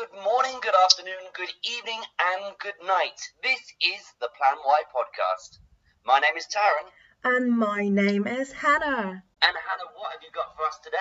[0.00, 3.20] good morning, good afternoon, good evening, and good night.
[3.42, 5.58] This is the Plan Y podcast.
[6.06, 6.88] My name is Taran.
[7.22, 9.22] And my name is Hannah.
[9.42, 10.96] And Hannah, what have you got for us today?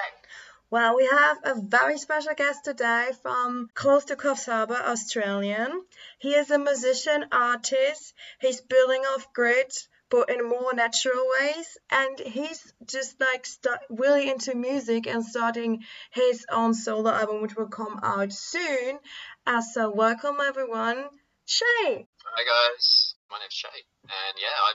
[0.70, 5.86] Well, we have a very special guest today from close to Coffs Harbour, Australian.
[6.18, 8.14] He is a musician, artist.
[8.42, 9.72] He's building off grid,
[10.10, 11.78] but in more natural ways.
[11.90, 17.56] And he's just like start, really into music and starting his own solo album, which
[17.56, 19.00] will come out soon.
[19.46, 21.10] Uh, so, welcome everyone,
[21.48, 22.06] Shae.
[22.26, 24.72] Hi guys, my name's Shae, and yeah, I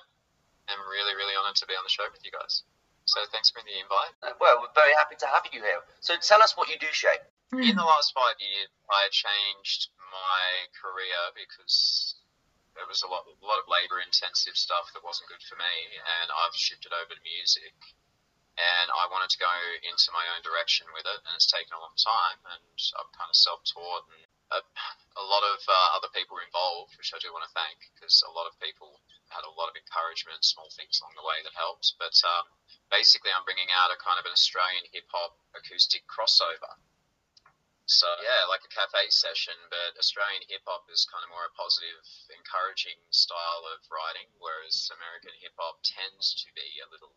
[0.73, 2.63] am really, really honoured to be on the show with you guys.
[3.05, 4.17] So thanks for the invite.
[4.25, 5.81] Uh, well, we're very happy to have you here.
[6.01, 7.21] So tell us what you do, Shae.
[7.53, 12.14] In the last five years, I changed my career because
[12.79, 15.75] it was a lot, a lot of labour-intensive stuff that wasn't good for me,
[16.21, 17.75] and I've shifted over to music.
[18.55, 19.51] And I wanted to go
[19.83, 22.39] into my own direction with it, and it's taken a long time.
[22.55, 22.63] And
[22.95, 24.23] I'm kind of self-taught, and
[24.55, 24.63] a,
[25.19, 28.23] a lot of uh, other people were involved, which I do want to thank, because
[28.23, 29.03] a lot of people
[29.35, 31.99] had a lot of encouragement, small things along the way that helped.
[31.99, 32.47] But um,
[32.95, 36.79] basically, I'm bringing out a kind of an Australian hip hop acoustic crossover.
[37.85, 41.53] So yeah, like a cafe session, but Australian hip hop is kind of more a
[41.53, 42.01] positive,
[42.33, 47.13] encouraging style of writing, whereas American hip hop tends to be a little,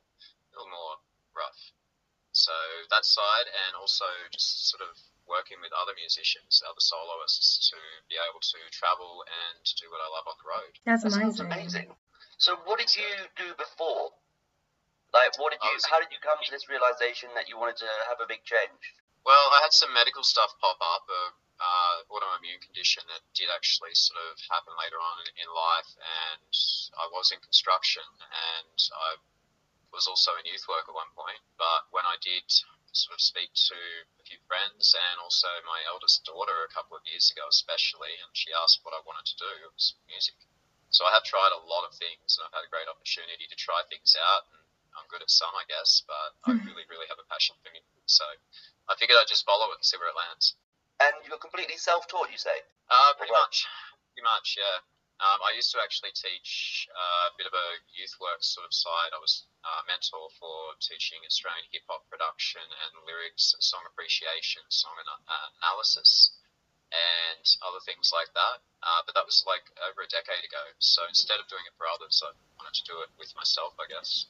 [0.51, 0.99] little more
[1.31, 1.71] rough.
[2.35, 2.51] So
[2.91, 7.79] that side, and also just sort of working with other musicians, other soloists, to
[8.11, 10.73] be able to travel and do what I love on the road.
[10.83, 11.88] That's That sounds amazing.
[11.88, 11.89] amazing.
[12.38, 13.07] So what did you
[13.39, 14.11] do before?
[15.15, 15.75] Like, what did you?
[15.88, 18.83] How did you come to this realization that you wanted to have a big change?
[19.28, 21.23] Well, I had some medical stuff pop up, a
[21.59, 26.47] uh, autoimmune condition that did actually sort of happen later on in, in life, and
[26.95, 29.19] I was in construction, and I
[29.92, 31.44] was also in youth work at one point.
[31.59, 32.47] But when I did
[32.95, 37.03] sort of speak to a few friends and also my eldest daughter a couple of
[37.03, 40.39] years ago, especially, and she asked what I wanted to do, it was music.
[40.88, 43.59] So I have tried a lot of things, and I've had a great opportunity to
[43.59, 44.63] try things out, and
[44.96, 47.91] I'm good at some, I guess, but I really, really have a passion for music.
[48.07, 48.24] So
[48.88, 50.56] I figured I'd just follow it and see where it lands.
[51.00, 52.64] And you're completely self-taught, you say?
[52.90, 53.68] Uh, pretty much,
[54.16, 54.81] pretty much, yeah.
[55.18, 58.74] Um, I used to actually teach uh, a bit of a youth work sort of
[58.74, 59.12] side.
[59.14, 64.94] I was uh, mentor for teaching Australian hip hop production and lyrics, song appreciation, song
[64.94, 66.38] ana- uh, analysis,
[66.92, 68.64] and other things like that.
[68.80, 70.64] Uh, but that was like over a decade ago.
[70.80, 73.90] So instead of doing it for others, I wanted to do it with myself, I
[73.90, 74.30] guess.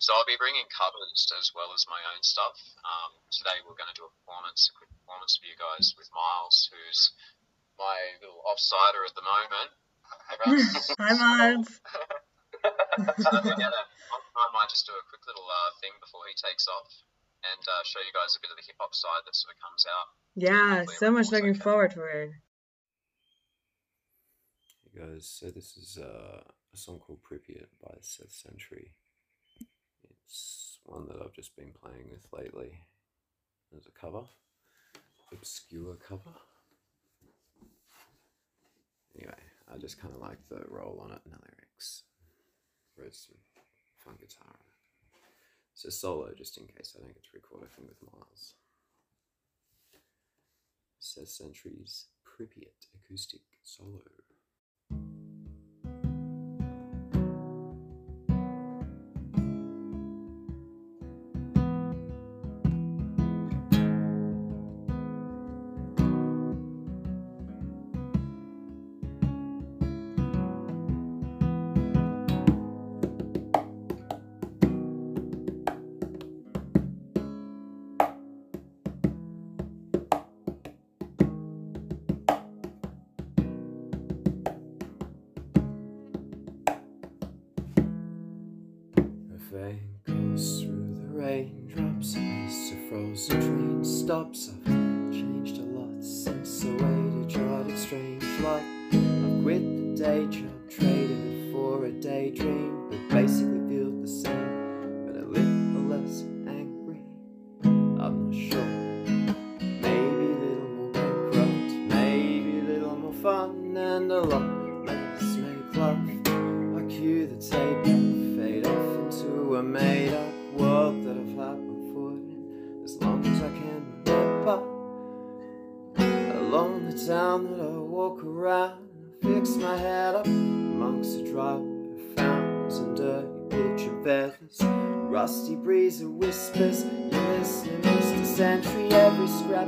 [0.00, 2.56] So I'll be bringing covers as well as my own stuff.
[2.86, 6.08] Um, today we're going to do a performance, a quick performance for you guys with
[6.14, 7.12] Miles, who's
[7.76, 9.70] my little offsider at the moment.
[10.96, 11.68] Hi, Miles.
[13.22, 16.64] so we're gonna, I might just do a quick little uh, thing before he takes
[16.66, 16.88] off
[17.52, 19.60] and uh, show you guys a bit of the hip hop side that sort of
[19.64, 20.08] comes out.
[20.36, 21.64] Yeah, so much looking okay.
[21.64, 22.30] forward to it.
[24.84, 28.92] Hey guys, so this is uh, a song called Pripyat by Seth Sentry.
[30.10, 32.78] It's one that I've just been playing with lately
[33.76, 34.24] as a cover,
[35.32, 36.34] obscure cover.
[39.16, 39.34] Anyway,
[39.72, 42.04] I just kind of like the roll on it and the lyrics.
[42.96, 43.36] Wrote some
[43.98, 44.57] fun guitar.
[45.86, 48.54] A solo just in case I don't get to record a thing with Miles.
[50.98, 54.02] Seth Sentry's Pripyat acoustic solo.
[89.50, 94.50] Vein goes through the raindrops, a frozen train stops.
[94.66, 94.77] I've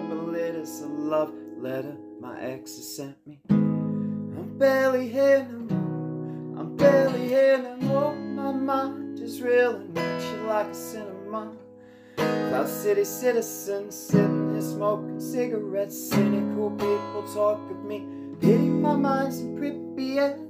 [0.01, 3.41] scrap of love letter my ex has sent me.
[3.51, 6.61] I'm barely here no more.
[6.61, 8.15] I'm barely here no more.
[8.15, 11.53] My mind is reeling at you like a cinema.
[12.17, 16.11] Cloud City citizens sitting here smoking cigarettes.
[16.11, 18.07] Cynical people talk of me.
[18.41, 20.39] Pity my mind's in Pripyat.
[20.39, 20.50] I'm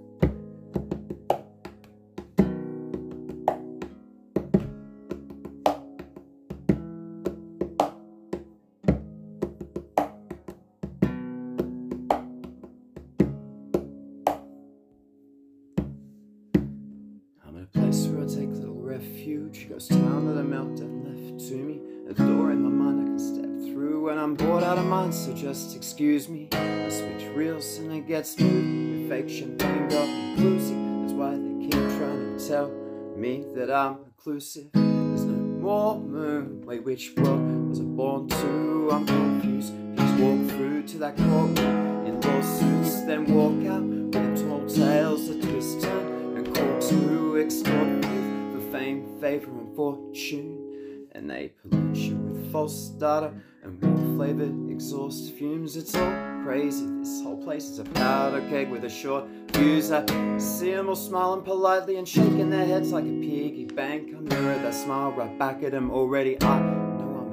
[24.70, 25.12] out of mind.
[25.12, 26.48] So just excuse me.
[26.52, 29.08] I switch reels and it gets moody.
[29.08, 31.02] Fake champagne got me bluesy.
[31.02, 32.70] That's why they keep trying to tell
[33.16, 34.68] me that I'm inclusive.
[34.72, 36.62] There's no more moon.
[36.64, 38.90] Wait, which world was I born to?
[38.92, 39.74] I'm confused.
[39.96, 45.26] Please walk through to that courtroom in lawsuits, then walk out with the tall tales
[45.26, 51.08] that twist turn and call to extort for fame, favor, and fortune.
[51.10, 53.32] And they pollute you with false data
[53.64, 53.89] and
[54.20, 55.76] flavored exhaust fumes.
[55.76, 56.12] It's all
[56.44, 56.84] crazy.
[56.98, 59.24] This whole place is a powder keg with a short
[59.54, 59.90] fuse.
[59.90, 60.04] I
[60.36, 64.10] see them all smiling politely and shaking their heads like a piggy bank.
[64.14, 66.36] I mirror that smile right back at them already.
[66.42, 67.32] I know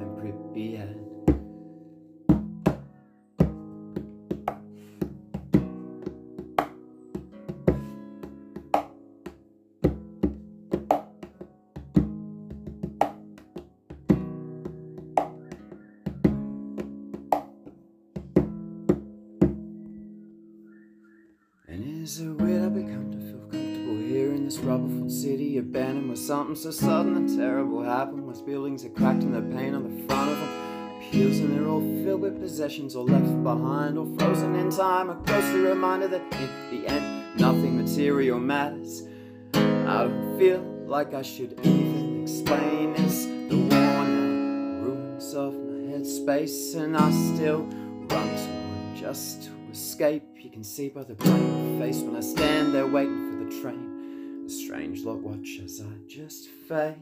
[0.56, 0.76] in.
[0.76, 0.97] And
[26.28, 28.26] something so sudden and terrible happened?
[28.26, 31.66] Where buildings are cracked and the paint on the front of them peels, and they're
[31.66, 35.08] all filled with possessions, or left behind, or frozen in time.
[35.08, 39.04] A ghostly reminder that in the end, nothing material matters.
[39.54, 42.94] I don't feel like I should even explain.
[42.98, 47.62] It's the worn ruins of my headspace, and I still
[48.10, 50.24] run to just to escape.
[50.36, 53.87] You can see by the blank face when I stand there waiting for the train.
[54.68, 56.96] Strange look, watch as I just fade.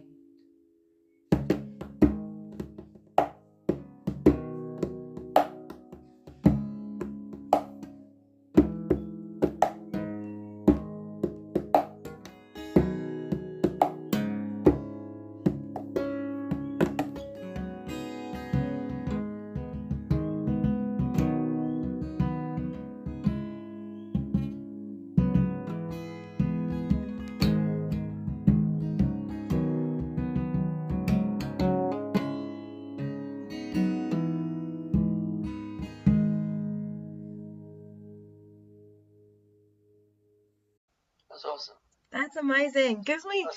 [42.36, 43.00] That's amazing.
[43.00, 43.48] Gives me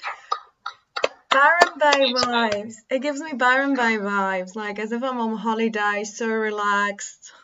[1.27, 2.79] Byron Bay vibes.
[2.87, 7.35] It gives me Byron Bay vibes, like as if I'm on holiday, so relaxed.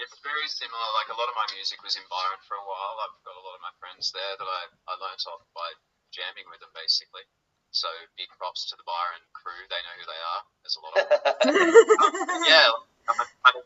[0.00, 0.88] It's very similar.
[0.96, 2.96] Like a lot of my music was in Byron for a while.
[3.04, 5.76] I've got a lot of my friends there that I, I learnt off by
[6.08, 7.28] jamming with them basically.
[7.76, 9.60] So big props to the Byron crew.
[9.68, 10.42] They know who they are.
[10.64, 11.20] There's a lot of them.
[12.48, 12.72] yeah,
[13.12, 13.60] I'm I'm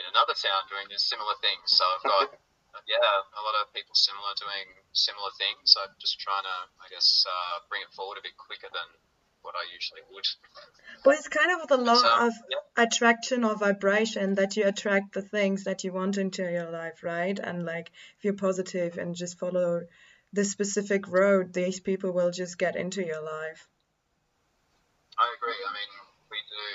[0.00, 1.76] in another town doing this similar things.
[1.76, 2.40] So I've got
[2.88, 5.76] yeah a lot of people similar doing similar things.
[5.76, 8.88] I'm just trying to I guess uh, bring it forward a bit quicker than
[9.42, 10.26] what I usually would.
[11.04, 12.84] But it's kind of the law of yeah.
[12.84, 17.38] attraction or vibration that you attract the things that you want into your life, right?
[17.38, 19.82] And like if you're positive and just follow
[20.32, 23.68] the specific road, these people will just get into your life.
[25.18, 25.52] I agree.
[25.52, 25.92] I mean,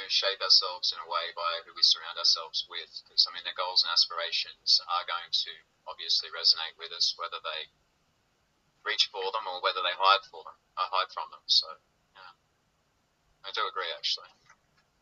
[0.07, 2.89] shape ourselves in a way by who we surround ourselves with.
[3.03, 5.51] Because I mean, their goals and aspirations are going to
[5.87, 7.69] obviously resonate with us, whether they
[8.85, 11.43] reach for them or whether they hide for them, uh, hide from them.
[11.45, 11.67] So,
[12.15, 12.33] yeah,
[13.43, 14.31] I do agree actually.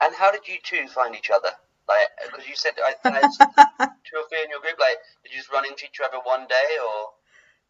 [0.02, 1.54] And how did you two find each other?
[1.88, 3.38] Like, because you said I think there's
[4.10, 4.80] two or three in your group.
[4.82, 7.14] Like, did you just run into each other one day, or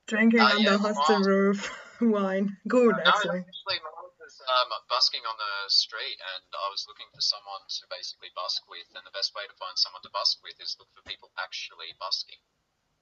[0.08, 1.70] Drinking Uh, on yeah, the hostel roof
[2.02, 2.58] wine.
[2.68, 3.44] Good, No, actually.
[3.44, 7.84] actually, mine was um, busking on the street, and I was looking for someone to
[7.94, 8.90] basically busk with.
[8.98, 11.94] And the best way to find someone to busk with is look for people actually
[12.02, 12.42] busking.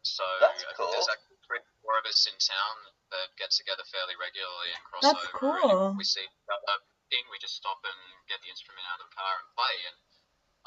[0.03, 0.91] So That's I think cool.
[0.91, 2.75] there's actually three, four of us in town
[3.15, 5.39] that get together fairly regularly and cross That's over.
[5.39, 5.95] cool.
[5.95, 6.77] And we see a
[7.07, 9.75] thing, we just stop and get the instrument out of the car and play.
[9.87, 9.95] And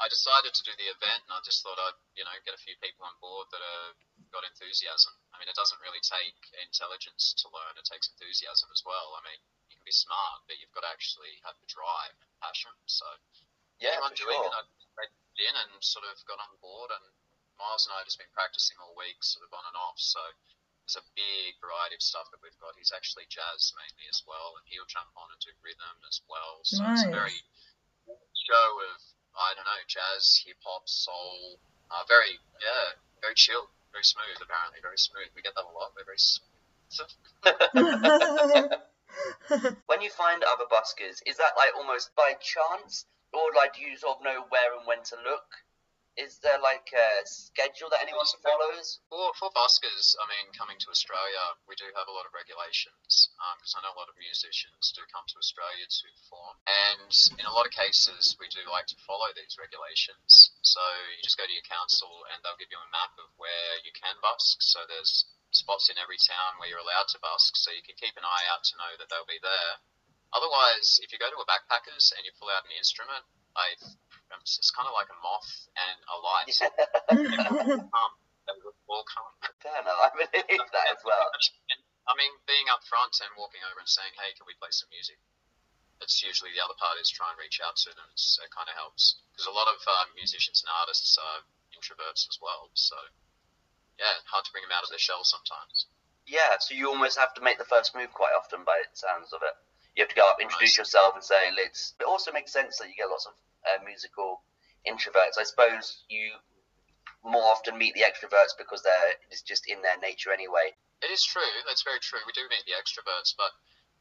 [0.01, 2.61] I decided to do the event, and I just thought I'd you know get a
[2.61, 3.93] few people on board that are
[4.33, 5.13] got enthusiasm.
[5.37, 9.13] I mean, it doesn't really take intelligence to learn; it takes enthusiasm as well.
[9.13, 9.37] I mean,
[9.69, 12.73] you can be smart, but you've got to actually have the drive, and passion.
[12.89, 13.05] So
[13.77, 14.49] yeah, anyone for doing sure.
[14.49, 14.61] it, I
[14.97, 17.05] read in and sort of got on board, and
[17.61, 20.01] Miles and I have just been practicing all week, sort of on and off.
[20.01, 20.17] So
[20.81, 22.73] there's a big variety of stuff that we've got.
[22.73, 26.65] He's actually jazz mainly as well, and he'll jump on and do rhythm as well.
[26.65, 27.37] So it's a very
[28.33, 28.97] show of
[29.37, 31.61] I don't know jazz, hip hop, soul.
[31.93, 34.37] Uh, very yeah, very chill, very smooth.
[34.41, 35.29] Apparently, very smooth.
[35.35, 35.93] We get that a lot.
[35.95, 36.47] We're very smooth.
[39.87, 43.97] When you find other buskers, is that like almost by chance, or like do you
[43.97, 45.47] sort of know where and when to look?
[46.17, 48.97] Is there like a schedule that anyone follows?
[49.05, 53.29] For, for buskers, I mean, coming to Australia, we do have a lot of regulations
[53.37, 56.57] um, because I know a lot of musicians do come to Australia to perform.
[56.65, 60.57] And in a lot of cases, we do like to follow these regulations.
[60.65, 60.81] So
[61.13, 63.93] you just go to your council and they'll give you a map of where you
[63.93, 64.65] can busk.
[64.65, 68.17] So there's spots in every town where you're allowed to busk, so you can keep
[68.17, 69.85] an eye out to know that they'll be there.
[70.33, 73.23] Otherwise, if you go to a backpackers and you pull out an instrument,
[73.55, 73.73] I,
[74.43, 76.51] it's kind of like a moth and a light.
[77.91, 78.13] come.
[78.47, 78.55] They
[78.87, 79.27] will come.
[79.59, 81.27] Fair enough, I believe that as well.
[81.35, 84.71] And, I mean, being up front and walking over and saying, "Hey, can we play
[84.71, 85.19] some music?"
[85.99, 88.07] It's usually the other part is try and reach out to them.
[88.15, 91.43] It's, it kind of helps because a lot of uh, musicians and artists are
[91.75, 92.71] introverts as well.
[92.71, 92.95] So
[93.99, 95.91] yeah, hard to bring them out of their shell sometimes.
[96.23, 99.33] Yeah, so you almost have to make the first move quite often by the sounds
[99.33, 99.55] of it.
[99.97, 101.97] You have to go up, introduce yourself, and say, let's.
[101.97, 103.33] It also makes sense that you get lots of
[103.65, 104.45] uh, musical
[104.85, 105.41] introverts.
[105.41, 106.37] I suppose you
[107.25, 110.77] more often meet the extroverts because they're it's just in their nature anyway.
[111.01, 111.49] It is true.
[111.65, 112.21] That's very true.
[112.29, 113.49] We do meet the extroverts, but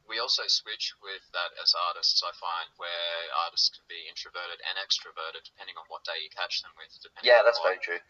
[0.05, 2.21] we also switch with that as artists.
[2.21, 3.17] I find where
[3.49, 6.93] artists can be introverted and extroverted depending on what day you catch them with.
[7.01, 8.05] Depending Yeah, on that's what very true.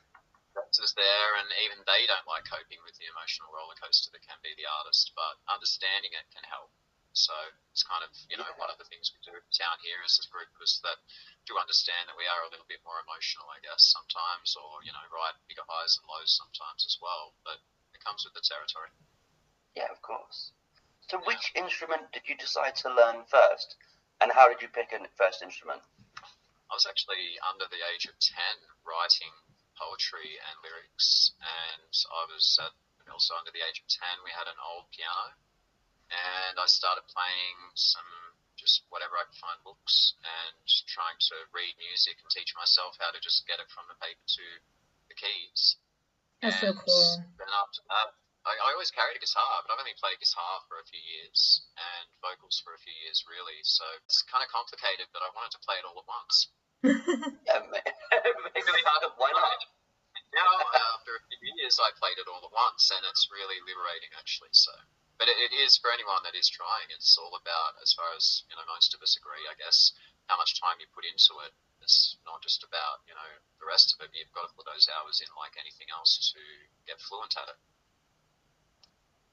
[0.83, 4.43] is there, and even they don't like coping with the emotional roller coaster that can
[4.43, 6.75] be the artist, but understanding it can help.
[7.16, 7.32] So
[7.73, 10.28] it's kind of, you know, one of the things we do down here as a
[10.28, 11.00] group is that
[11.49, 14.92] to understand that we are a little bit more emotional, I guess, sometimes, or, you
[14.92, 17.56] know, ride bigger highs and lows sometimes as well, but
[17.96, 18.92] it comes with the territory.
[19.73, 20.52] Yeah, of course.
[21.08, 23.80] So, which instrument did you decide to learn first,
[24.20, 25.80] and how did you pick a first instrument?
[26.68, 28.37] I was actually under the age of 10
[28.85, 29.32] writing
[29.78, 32.75] poetry and lyrics, and I was at,
[33.08, 34.20] also under the age of 10.
[34.26, 35.32] We had an old piano,
[36.10, 38.06] and I started playing some
[38.56, 40.56] just whatever I could find books and
[40.88, 44.25] trying to read music and teach myself how to just get it from the paper
[44.40, 44.46] to
[45.12, 45.76] the keys.
[46.40, 47.10] That's so And cool.
[47.36, 48.08] Then after that,
[48.48, 51.66] I, I always carried a guitar, but I've only played guitar for a few years
[51.76, 53.60] and vocals for a few years, really.
[53.66, 56.36] So it's kind of complicated, but I wanted to play it all at once.
[57.46, 57.78] Yeah, ma-
[58.58, 58.82] maybe
[59.22, 59.58] why not?
[60.34, 60.50] Now,
[60.98, 64.50] after a few years, I played it all at once, and it's really liberating, actually.
[64.50, 64.75] So,
[65.18, 66.88] but it, it is for anyone that is trying.
[66.92, 69.92] It's all about, as far as you know, most of us agree, I guess,
[70.28, 71.52] how much time you put into it.
[71.82, 73.30] It's not just about you know
[73.61, 74.12] the rest of it.
[74.16, 76.40] You've got to put those hours in, like anything else, to
[76.87, 77.58] get fluent at it.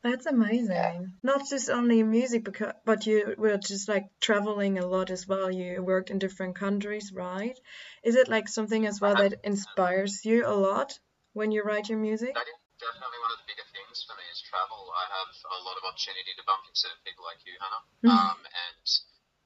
[0.03, 1.13] That's amazing.
[1.23, 5.49] Not just only music, because, but you were just like traveling a lot as well.
[5.49, 7.57] You worked in different countries, right?
[8.03, 10.99] Is it like something as well that inspires you a lot
[11.31, 12.35] when you write your music?
[12.35, 14.93] That is definitely one of the bigger things for me travel.
[14.93, 18.13] I have a lot of opportunity to bump into people like you, Hannah, Mhm.
[18.13, 18.85] um, and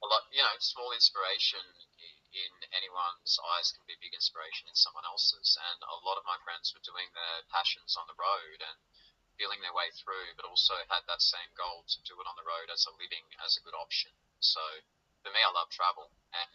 [0.04, 1.64] a lot, you know, small inspiration
[2.36, 5.58] in anyone's eyes can be big inspiration in someone else's.
[5.72, 8.78] And a lot of my friends were doing their passions on the road and
[9.40, 12.44] feeling their way through, but also had that same goal to do it on the
[12.44, 14.12] road as a living, as a good option.
[14.40, 14.62] So
[15.24, 16.52] for me, I love travel, and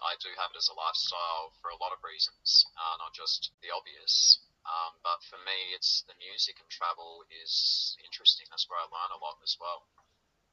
[0.00, 3.50] I do have it as a lifestyle for a lot of reasons, uh, not just
[3.60, 4.38] the obvious.
[4.66, 8.46] Um, but for me, it's the music and travel is interesting.
[8.52, 9.88] That's where I learn a lot as well.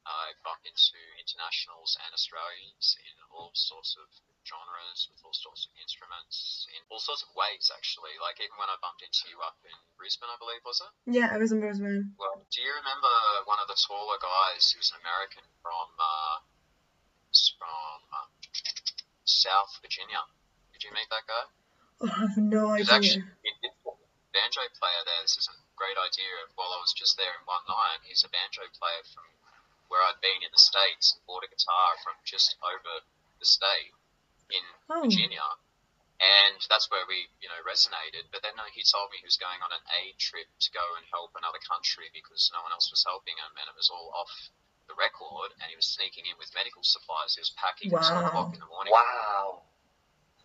[0.07, 4.07] I bump into internationals and Australians in all sorts of
[4.47, 8.15] genres, with all sorts of instruments, in all sorts of ways, actually.
[8.23, 10.91] Like even when I bumped into you up in Brisbane, I believe, was it?
[11.11, 12.15] Yeah, I was in Brisbane.
[12.15, 13.11] Well, do you remember
[13.43, 16.39] one of the taller guys who was an American from uh,
[17.59, 18.31] from uh,
[19.27, 20.23] South Virginia?
[20.71, 21.45] Did you meet that guy?
[21.99, 22.95] Oh, I have no idea.
[22.95, 23.27] actually
[24.36, 25.22] banjo player there.
[25.24, 28.03] This is a great idea of while I was just there in one night.
[28.03, 29.27] He's a banjo player from
[29.88, 33.03] where I'd been in the States and bought a guitar from just over
[33.39, 33.93] the state
[34.51, 35.03] in Oh.
[35.07, 35.43] Virginia.
[36.17, 38.25] And that's where we, you know, resonated.
[38.34, 40.81] But then uh, he told me he was going on an aid trip to go
[40.98, 44.10] and help another country because no one else was helping him, and it was all
[44.17, 44.34] off
[44.89, 45.53] the record.
[45.62, 47.38] And he was sneaking in with medical supplies.
[47.38, 48.27] He was packing at two Wow.
[48.34, 48.98] o'clock in the morning.
[48.98, 49.62] Wow.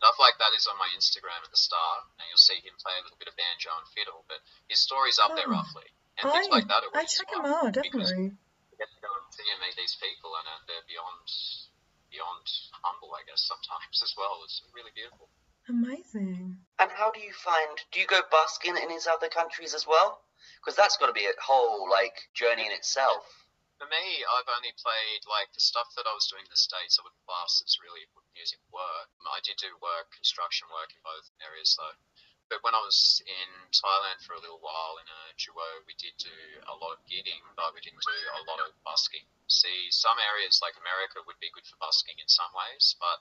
[0.02, 2.90] Stuff like that is on my Instagram at the start, and you'll see him play
[2.98, 4.26] a little bit of banjo and fiddle.
[4.26, 5.54] But his story's up there Oh.
[5.54, 5.86] roughly,
[6.18, 8.34] and things like that are I really check him inspiring out, because definitely.
[8.34, 11.22] you get to go and see and meet these people, and uh, they're beyond
[12.10, 12.44] beyond
[12.82, 14.42] humble, I guess, sometimes as well.
[14.42, 15.30] It's really beautiful.
[15.70, 16.58] Amazing.
[16.82, 17.78] And how do you find?
[17.94, 20.20] Do you go busking in these other countries as well?
[20.58, 23.41] Because that's got to be a whole like journey in itself.
[23.82, 26.94] For me, I've only played like the stuff that I was doing in the states.
[26.94, 29.10] I wouldn't class as really music work.
[29.26, 31.98] I did do work, construction work in both areas though.
[32.46, 36.14] But when I was in Thailand for a little while in a duo, we did
[36.14, 39.26] do a lot of gigging, but we didn't do a lot of busking.
[39.50, 43.18] See, some areas like America would be good for busking in some ways, but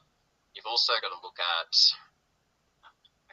[0.53, 1.73] you've also got to look at,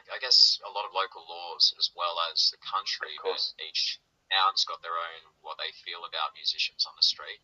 [0.09, 3.21] I guess, a lot of local laws as well as the country.
[3.21, 7.41] But each town's got their own what they feel about musicians on the street.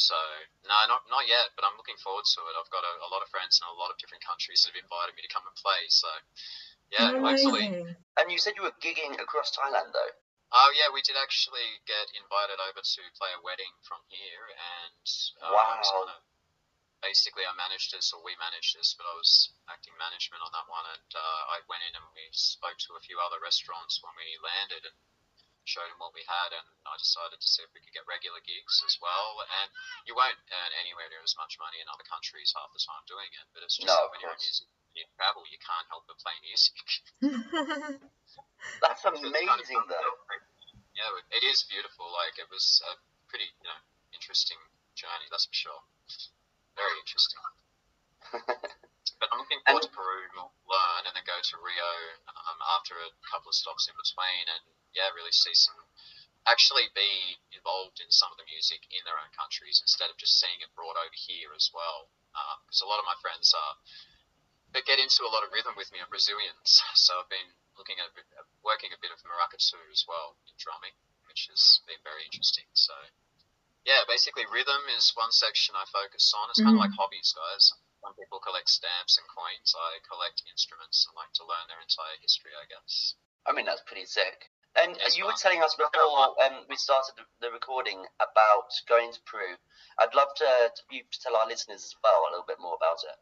[0.00, 0.16] So
[0.64, 2.54] no, not not yet, but I'm looking forward to it.
[2.56, 4.82] I've got a, a lot of friends in a lot of different countries that have
[4.82, 5.86] invited me to come and play.
[5.92, 6.08] So
[6.90, 7.68] yeah, hopefully.
[8.18, 10.14] And you said you were gigging across Thailand though.
[10.52, 15.06] Oh yeah, we did actually get invited over to play a wedding from here, and
[15.40, 16.04] uh, I was Wow.
[16.04, 16.20] kind of
[17.00, 20.68] basically I managed this, or we managed this, but I was acting management on that
[20.68, 24.12] one, and uh, I went in and we spoke to a few other restaurants when
[24.14, 24.96] we landed and
[25.64, 28.42] showed them what we had, and I decided to see if we could get regular
[28.42, 29.42] gigs as well.
[29.46, 29.68] And
[30.06, 33.30] you won't earn anywhere near as much money in other countries half the time doing
[33.30, 36.18] it, but it's just No, when you're in music, you travel, you can't help but
[36.18, 36.76] play music.
[38.82, 40.12] That's it's kind of amazing though.
[40.92, 42.10] Yeah, it is beautiful.
[42.12, 42.92] Like it was a
[43.30, 43.80] pretty, you know,
[44.12, 44.60] interesting
[44.94, 45.26] journey.
[45.32, 45.82] That's for sure.
[46.76, 47.40] Very interesting.
[49.20, 50.28] but I'm looking forward to Peru,
[50.68, 51.92] learn, and then go to Rio
[52.28, 54.62] um, after a couple of stops in between, and
[54.94, 55.76] yeah, really see some.
[56.42, 60.38] Actually, be involved in some of the music in their own countries instead of just
[60.42, 62.10] seeing it brought over here as well.
[62.66, 63.74] Because a lot of my friends are
[64.72, 68.00] that get into a lot of rhythm with me are Brazilians, so I've been looking
[68.00, 68.26] at a bit,
[68.64, 70.96] working a bit of maracatu as well in drumming,
[71.28, 72.64] which has been very interesting.
[72.72, 72.96] So,
[73.84, 76.48] yeah, basically rhythm is one section I focus on.
[76.50, 76.88] It's kind of Mhm.
[76.88, 77.72] like hobbies, guys.
[78.00, 79.74] Some people collect stamps and coins.
[79.76, 83.14] I collect instruments and like to learn their entire history, I guess.
[83.46, 84.50] I mean, that's pretty sick.
[84.72, 87.12] And you were telling us before um, we started
[87.44, 89.60] the recording about going to Peru.
[90.00, 92.80] I'd love to, to you to tell our listeners as well a little bit more
[92.80, 93.18] about it,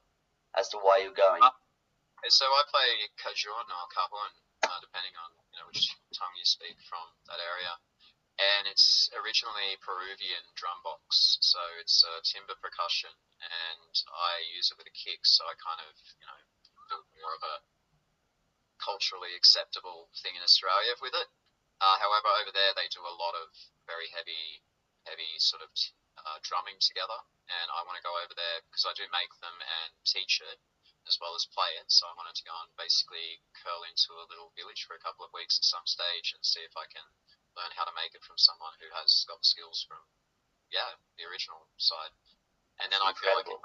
[0.54, 1.42] as to why you're going.
[1.42, 1.50] Uh,
[2.30, 6.78] So I play Cajun or Cajon, uh, depending on you know which tongue you speak
[6.86, 7.74] from that area.
[8.38, 14.78] And it's originally Peruvian drum box, so it's uh, timber percussion, and I use it
[14.78, 16.40] with a kick, so I kind of you know
[16.88, 17.56] built more of a
[18.80, 21.28] culturally acceptable thing in Australia with it.
[21.80, 23.48] Uh, however, over there they do a lot of
[23.88, 24.60] very heavy,
[25.08, 25.72] heavy sort of
[26.20, 27.16] uh, drumming together,
[27.48, 30.60] and I want to go over there because I do make them and teach it
[31.08, 31.88] as well as play it.
[31.88, 35.24] So I wanted to go and basically curl into a little village for a couple
[35.24, 37.04] of weeks at some stage and see if I can
[37.56, 40.00] learn how to make it from someone who has got the skills from,
[40.70, 42.12] yeah, the original side.
[42.80, 43.60] And then I feel like it,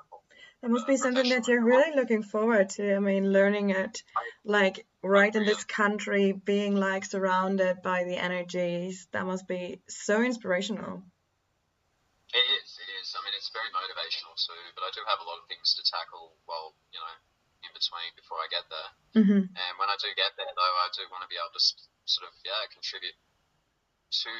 [0.61, 2.95] That must be something that you're really looking forward to.
[2.95, 4.03] I mean, learning it
[4.43, 9.07] like right in this country, being like surrounded by the energies.
[9.13, 11.05] That must be so inspirational.
[12.33, 13.15] It is, it is.
[13.15, 15.81] I mean, it's very motivational too, but I do have a lot of things to
[15.87, 17.15] tackle while, you know,
[17.63, 18.89] in between before I get there.
[19.15, 21.63] hmm And when I do get there, though, I do want to be able to
[22.09, 23.15] sort of, yeah, contribute
[24.25, 24.33] to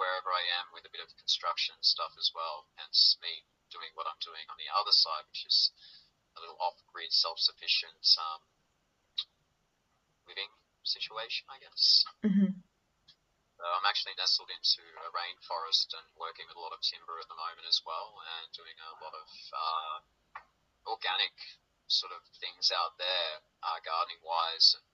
[0.00, 2.64] wherever I am with a bit of construction stuff as well.
[2.80, 5.74] Hence me doing what I'm doing on the other side, which is
[6.34, 8.40] a little off-grid, self-sufficient um,
[10.28, 10.50] living
[10.84, 12.04] situation, I guess.
[12.24, 12.52] hmm
[13.56, 17.28] So I'm actually nestled into a rainforest and working with a lot of timber at
[17.30, 19.96] the moment as well, and doing a lot of uh,
[20.88, 21.32] organic
[21.86, 23.32] sort of things out there,
[23.62, 24.84] uh, gardening wise, and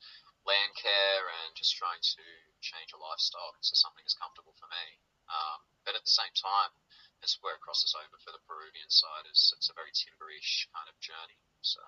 [0.46, 2.24] land care, and just trying to
[2.60, 4.86] change a lifestyle to something that's comfortable for me.
[5.30, 6.74] Um, but at the same time,
[7.22, 9.28] it's where it crosses over for the Peruvian side.
[9.28, 11.38] Is it's a very timberish kind of journey.
[11.62, 11.80] So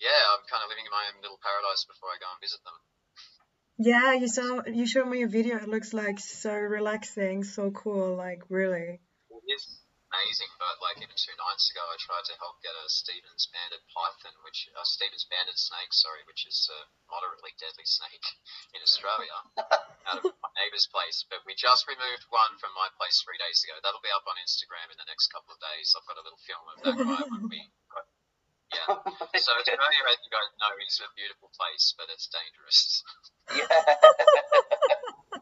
[0.00, 2.60] yeah, I'm kind of living in my own little paradise before I go and visit
[2.64, 2.78] them.
[3.80, 5.56] Yeah, you saw you showed me a video.
[5.56, 8.16] It looks like so relaxing, so cool.
[8.16, 9.00] Like really.
[9.32, 12.84] It is amazing, but like even two nights ago, I tried to help get a
[12.90, 18.26] Stephens banded python, which uh, Stephens banded snake, sorry, which is a moderately deadly snake
[18.76, 19.36] in Australia,
[20.12, 21.24] out of my neighbour's place.
[21.24, 23.80] But we just removed one from my place three days ago.
[23.80, 25.92] That'll be up on Instagram in the next couple of days.
[25.96, 27.60] I've got a little film of that guy when we.
[28.70, 28.94] Yeah.
[29.40, 33.02] So Australia, as you guys know, is a beautiful place, but it's dangerous.
[33.50, 33.66] yeah.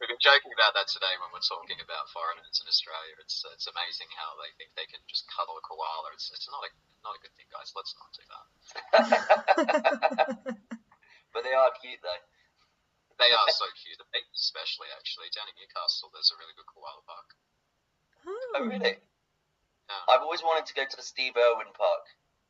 [0.00, 3.16] We've been joking about that today when we're talking about foreigners in Australia.
[3.24, 6.12] It's it's amazing how they think they can just cuddle a koala.
[6.12, 7.72] It's it's not a not a good thing, guys.
[7.72, 8.46] Let's not do that.
[11.32, 12.22] but they are cute though.
[13.16, 13.96] They are so cute.
[14.36, 17.28] Especially actually down in Newcastle, there's a really good koala park.
[18.28, 19.00] Oh really?
[19.88, 20.04] Yeah.
[20.08, 22.04] I've always wanted to go to the Steve Irwin Park,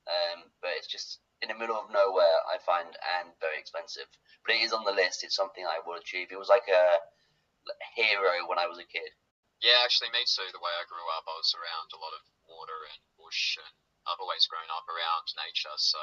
[0.06, 4.08] um, but it's just in the middle of nowhere, I find, and very expensive.
[4.44, 5.24] But it is on the list.
[5.24, 6.28] It's something I will achieve.
[6.30, 7.00] It was like a
[7.96, 9.12] hero when I was a kid.
[9.64, 10.48] Yeah, actually, me too.
[10.52, 13.72] The way I grew up, I was around a lot of water and bush, and
[14.04, 15.72] I've always grown up around nature.
[15.80, 16.00] So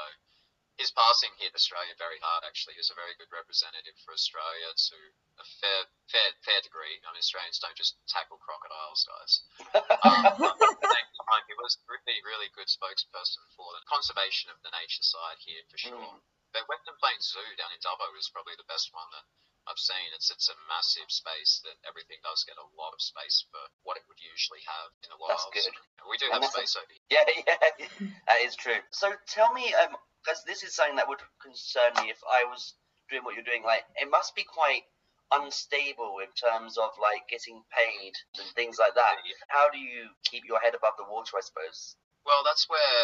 [0.80, 2.44] his passing hit Australia very hard.
[2.44, 4.98] Actually, he was a very good representative for Australia to
[5.40, 6.96] a fair, fair, fair degree.
[7.04, 9.32] I mean, Australians don't just tackle crocodiles, guys.
[10.08, 15.62] um, he was really, really good spokesperson for the conservation of the nature side here
[15.68, 15.96] for sure.
[15.96, 16.20] Mm.
[16.52, 19.24] But Western Plains Zoo down in Dubbo is probably the best one that
[19.64, 20.10] I've seen.
[20.12, 23.96] It's it's a massive space that everything does get a lot of space for what
[23.96, 25.38] it would usually have in the wild.
[25.38, 25.72] That's good.
[26.10, 27.22] We do have space over here.
[27.22, 28.80] Yeah, yeah, that is true.
[28.90, 32.74] So tell me, um, because this is something that would concern me if I was
[33.10, 33.66] doing what you're doing.
[33.66, 34.86] Like, it must be quite
[35.32, 39.16] unstable in terms of like getting paid and things like that.
[39.48, 41.36] How do you keep your head above the water?
[41.36, 41.96] I suppose.
[42.22, 43.02] Well, that's where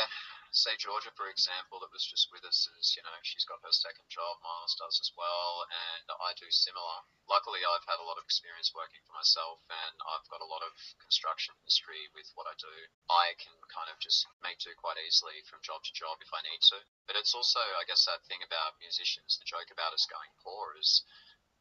[0.52, 3.72] say Georgia, for example, that was just with us, is you know she's got her
[3.72, 7.04] second job, Miles does as well, and I do similar.
[7.28, 10.64] Luckily, I've had a lot of experience working for myself, and I've got a lot
[10.64, 12.74] of construction history with what I do.
[13.12, 16.42] I can kind of just make do quite easily from job to job if I
[16.42, 16.80] need to.
[17.06, 19.38] But it's also, I guess, that thing about musicians.
[19.38, 21.04] The joke about us going poor is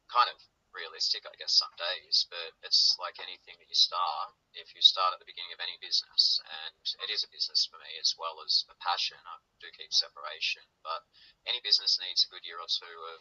[0.08, 0.40] kind of
[0.74, 4.36] realistic, I guess, some days, but it's like anything that you start.
[4.52, 7.80] If you start at the beginning of any business, and it is a business for
[7.80, 11.04] me as well as a passion, I do keep separation, but
[11.48, 13.20] any business needs a good year or two of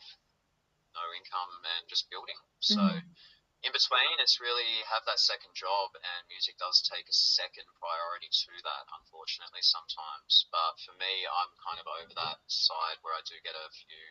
[0.95, 2.37] no income and just building.
[2.59, 3.05] So mm-hmm.
[3.63, 8.27] in between, it's really have that second job, and music does take a second priority
[8.27, 10.49] to that, unfortunately, sometimes.
[10.49, 14.03] But for me, I'm kind of over that side where I do get a few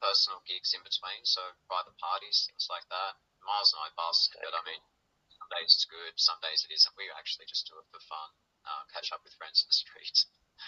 [0.00, 3.20] personal gigs in between, so private parties, things like that.
[3.44, 4.80] Miles and I busk, but I mean,
[5.28, 6.96] some days it's good, some days it isn't.
[6.96, 8.28] We actually just do it for fun,
[8.64, 10.18] uh, catch up with friends in the street.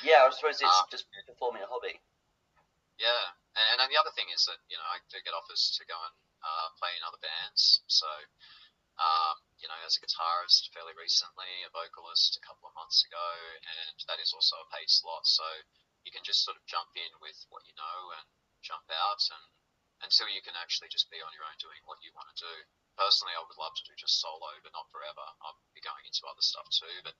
[0.00, 2.00] Yeah, I suppose it's um, just performing a hobby.
[2.96, 3.24] Yeah,
[3.56, 5.96] and, and the other thing is that you know I do get offers to go
[5.96, 7.84] and uh, play in other bands.
[7.88, 8.08] So,
[8.96, 13.28] um, you know, as a guitarist fairly recently, a vocalist a couple of months ago,
[13.58, 15.24] and that is also a paid slot.
[15.28, 15.44] So
[16.04, 18.26] you can just sort of jump in with what you know and
[18.62, 19.44] jump out and
[20.02, 22.54] until you can actually just be on your own doing what you want to do.
[22.98, 25.22] Personally, I would love to do just solo, but not forever.
[25.42, 27.14] I'll be going into other stuff too, but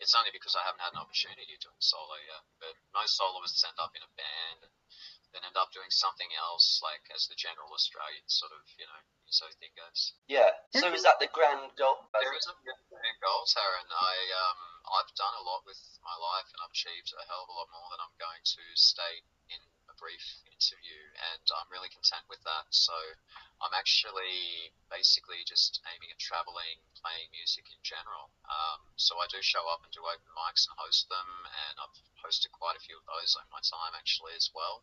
[0.00, 2.42] it's only because I haven't had an opportunity doing solo yet.
[2.62, 4.74] But most soloists end up in a band and
[5.34, 9.02] then end up doing something else, like as the general Australian sort of, you know,
[9.30, 10.16] so thing goes.
[10.26, 10.50] Yeah.
[10.74, 12.10] So is that the grand goal?
[12.10, 13.86] There is a grand goal, Taryn.
[13.86, 17.50] I um I've done a lot with my life and I've achieved a hell of
[17.52, 19.22] a lot more than I'm going to state
[19.54, 19.62] in
[20.00, 22.72] brief interview, and I'm really content with that.
[22.72, 22.96] So
[23.60, 28.32] I'm actually basically just aiming at traveling, playing music in general.
[28.48, 31.96] Um, so I do show up and do open mics and host them, and I've
[32.24, 34.82] hosted quite a few of those in my time actually as well.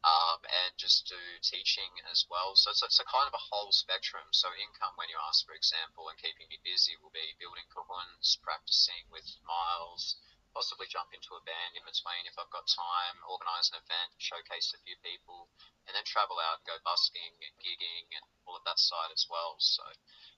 [0.00, 2.56] Um, and just do teaching as well.
[2.56, 4.32] So it's, it's a kind of a whole spectrum.
[4.32, 8.40] So income, when you ask, for example, and keeping me busy will be building cajuns,
[8.40, 10.16] practicing with Miles,
[10.50, 14.74] possibly jump into a band in between if I've got time, organise an event, showcase
[14.74, 15.50] a few people,
[15.86, 19.26] and then travel out and go busking and gigging and all of that side as
[19.30, 19.56] well.
[19.62, 19.86] So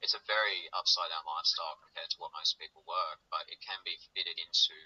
[0.05, 3.81] it's a very upside down lifestyle compared to what most people work, but it can
[3.85, 4.77] be fitted into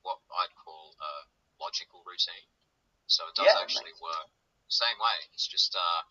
[0.00, 1.12] what I'd call a
[1.60, 2.48] logical routine.
[3.10, 4.30] So it does yeah, actually work
[4.70, 5.18] same way.
[5.34, 6.02] It's just uh,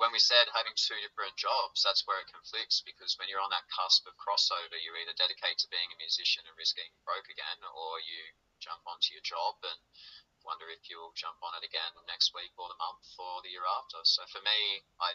[0.00, 3.52] when we said having two different jobs, that's where it conflicts because when you're on
[3.52, 7.28] that cusp of crossover, you either dedicate to being a musician and risk getting broke
[7.28, 8.32] again, or you
[8.64, 9.76] jump onto your job and
[10.40, 13.68] wonder if you'll jump on it again next week or the month or the year
[13.68, 14.00] after.
[14.08, 15.12] So for me, I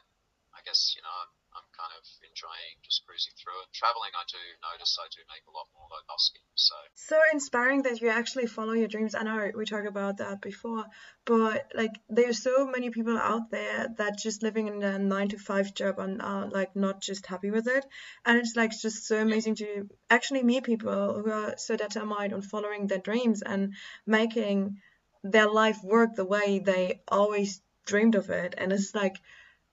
[0.53, 3.71] I guess you know I'm kind of enjoying just cruising through it.
[3.71, 6.43] Traveling, I do notice I do make a lot more though busking.
[6.55, 9.15] So so inspiring that you actually follow your dreams.
[9.15, 10.85] I know we talked about that before,
[11.25, 15.37] but like there's so many people out there that just living in a nine to
[15.37, 17.85] five job and are like not just happy with it,
[18.25, 22.41] and it's like just so amazing to actually meet people who are so determined on
[22.41, 23.73] following their dreams and
[24.05, 24.81] making
[25.23, 29.17] their life work the way they always dreamed of it, and it's like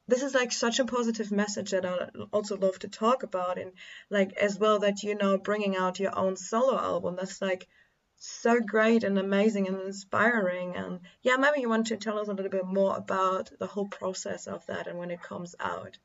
[0.08, 3.72] this is like such a positive message that I also love to talk about and
[4.10, 7.16] like as well that you know bringing out your own solo album.
[7.16, 7.68] That's like
[8.18, 10.76] so great and amazing and inspiring.
[10.76, 13.86] And yeah maybe you want to tell us a little bit more about the whole
[13.86, 15.98] process of that and when it comes out.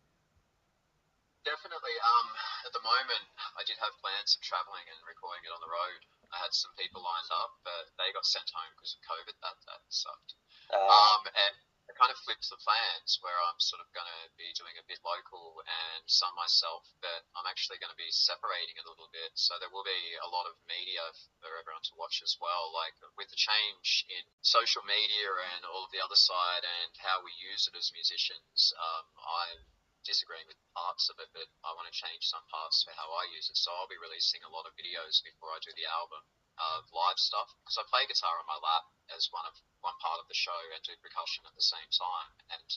[1.44, 1.98] Definitely.
[1.98, 2.28] Um
[2.70, 3.24] at the moment
[3.58, 6.02] I did have plans of traveling and recording it on the road.
[6.30, 9.36] I had some people lined up but they got sent home because of COVID.
[9.42, 10.38] That that sucked.
[10.70, 10.86] Uh...
[10.86, 11.56] um and
[11.88, 14.84] I kind of flipped the plans where I'm sort of going to be doing a
[14.84, 19.32] bit local and some myself, but I'm actually going to be separating a little bit.
[19.40, 21.00] So there will be a lot of media
[21.40, 22.76] for everyone to watch as well.
[22.76, 27.24] Like with the change in social media and all of the other side and how
[27.24, 29.64] we use it as musicians, um, I'm
[30.04, 33.32] disagreeing with parts of it, but I want to change some parts for how I
[33.32, 33.56] use it.
[33.56, 36.24] So I'll be releasing a lot of videos before I do the album
[36.58, 40.20] of live stuff because I play guitar on my lap as one of one part
[40.20, 42.34] of the show and do percussion at the same time.
[42.50, 42.70] And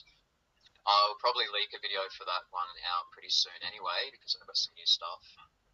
[0.85, 4.57] I'll probably leak a video for that one out pretty soon anyway because I've got
[4.57, 5.21] some new stuff.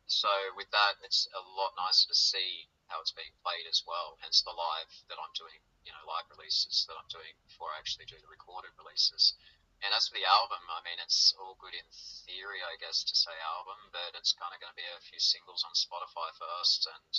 [0.08, 4.17] So with that, it's a lot nicer to see how it's being played as well.
[4.24, 7.80] Hence the live that I'm doing, you know, live releases that I'm doing before I
[7.80, 9.36] actually do the recorded releases.
[9.84, 11.86] And as for the album, I mean, it's all good in
[12.26, 15.20] theory, I guess, to say album, but it's kind of going to be a few
[15.20, 17.13] singles on Spotify first and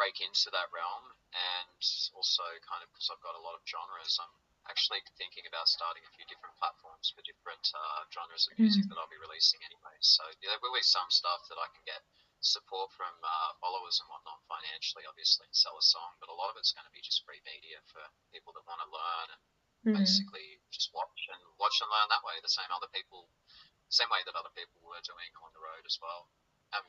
[0.00, 1.84] break into that realm, and
[2.16, 4.32] also kind of because I've got a lot of genres, I'm
[4.64, 8.88] actually thinking about starting a few different platforms for different uh, genres of music mm.
[8.88, 9.96] that I'll be releasing anyway.
[10.00, 12.00] So yeah, there will be some stuff that I can get
[12.40, 16.48] support from uh, followers and whatnot financially, obviously, and sell a song, but a lot
[16.48, 18.00] of it's going to be just free media for
[18.32, 19.42] people that want to learn and
[19.84, 19.96] mm.
[20.00, 22.40] basically just watch and watch and learn that way.
[22.40, 23.28] The same other people,
[23.92, 26.32] same way that other people were doing on the road as well.
[26.72, 26.88] Um,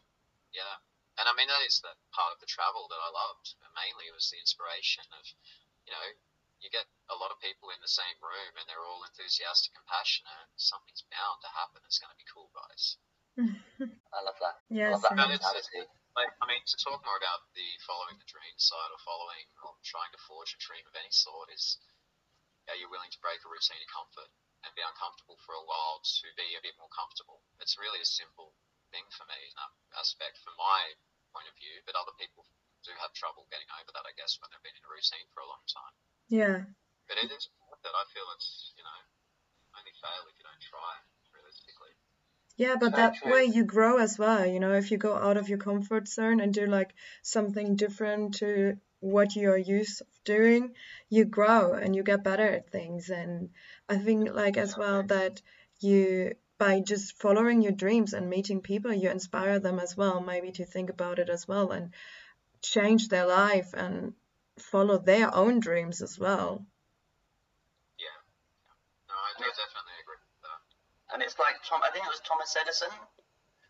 [0.56, 0.80] yeah.
[1.20, 3.56] And I mean, that is the part of the travel that I loved.
[3.76, 5.26] Mainly, it was the inspiration of,
[5.86, 6.08] you know,
[6.62, 9.86] you get a lot of people in the same room and they're all enthusiastic and
[9.90, 10.50] passionate.
[10.56, 11.82] Something's bound to happen.
[11.90, 13.02] It's going to be cool, guys.
[14.16, 14.62] I love that.
[14.70, 15.90] Yes, I love that mentality.
[16.14, 19.74] Like, I mean, to talk more about the following the dream side or following or
[19.82, 21.80] trying to forge a dream of any sort is,
[22.70, 24.30] are you willing to break a routine of comfort
[24.62, 27.42] and be uncomfortable for a while to be a bit more comfortable?
[27.64, 28.54] It's really a simple
[28.92, 30.80] thing for me in that aspect from my
[31.32, 32.44] point of view, but other people
[32.84, 35.42] do have trouble getting over that, I guess, when they've been in a routine for
[35.42, 35.96] a long time.
[36.28, 36.58] Yeah.
[37.08, 37.50] But it is
[37.84, 39.00] that I feel it's, you know,
[39.78, 40.94] only fail if you don't try,
[41.34, 41.94] realistically.
[42.58, 44.46] Yeah, but that way you grow as well.
[44.46, 48.36] You know, if you go out of your comfort zone and do like something different
[48.36, 50.76] to what you're used to doing,
[51.10, 53.10] you grow and you get better at things.
[53.10, 53.50] And
[53.90, 55.42] I think like as well that
[55.80, 60.52] you by just following your dreams and meeting people, you inspire them as well, maybe
[60.52, 61.90] to think about it as well and
[62.62, 64.14] change their life and
[64.60, 66.64] follow their own dreams as well.
[67.98, 68.14] Yeah,
[69.10, 70.22] no, I definitely agree.
[71.12, 72.94] And it's like Tom, I think it was Thomas Edison.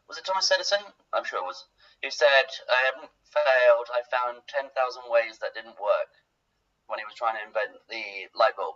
[0.10, 0.84] Was it Thomas Edison?
[1.13, 1.63] I'm sure it was.
[2.04, 3.88] Who said, "I haven't failed.
[3.95, 6.12] I found ten thousand ways that didn't work."
[6.88, 8.75] When he was trying to invent the light bulb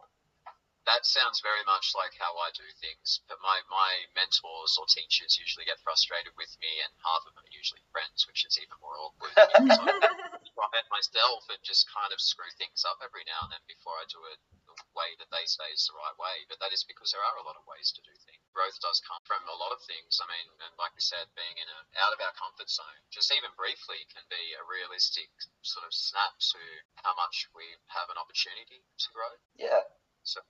[0.86, 3.22] that sounds very much like how I do things.
[3.26, 7.46] But my, my mentors or teachers usually get frustrated with me, and half of them
[7.46, 9.34] are usually friends, which is even more awkward.
[9.76, 13.66] so I try myself and just kind of screw things up every now and then
[13.66, 14.40] before I do it
[14.76, 16.46] the way that they say is the right way.
[16.52, 18.44] But that is because there are a lot of ways to do things.
[18.52, 20.20] Growth does come from a lot of things.
[20.22, 23.32] I mean, and like we said, being in a, out of our comfort zone, just
[23.34, 25.32] even briefly, can be a realistic
[25.64, 26.62] sort of snap to
[27.02, 29.32] how much we have an opportunity to grow.
[29.56, 29.84] Yeah.
[30.24, 30.42] So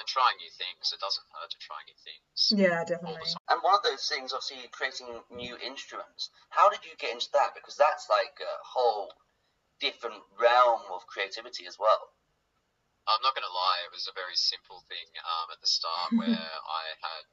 [0.00, 0.88] and trying new things.
[0.90, 2.56] It doesn't hurt to try new things.
[2.56, 3.28] Yeah, definitely.
[3.52, 6.32] And one of those things, obviously, creating new instruments.
[6.48, 7.52] How did you get into that?
[7.52, 9.12] Because that's like a whole
[9.78, 12.16] different realm of creativity as well.
[13.08, 16.12] I'm not going to lie, it was a very simple thing um, at the start
[16.20, 17.24] where I had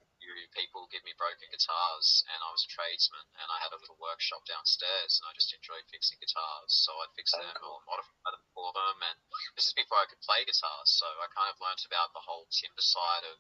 [0.58, 4.02] people give me broken guitars and I was a tradesman and I had a little
[4.02, 6.74] workshop downstairs and I just enjoyed fixing guitars.
[6.74, 9.18] So I'd fix them or modify them for them and
[9.54, 10.90] this is before I could play guitars.
[10.98, 13.38] So I kind of learnt about the whole timber side of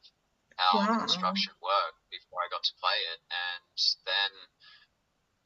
[0.61, 1.01] how wow.
[1.01, 3.19] construction worked before I got to play it.
[3.33, 4.31] And then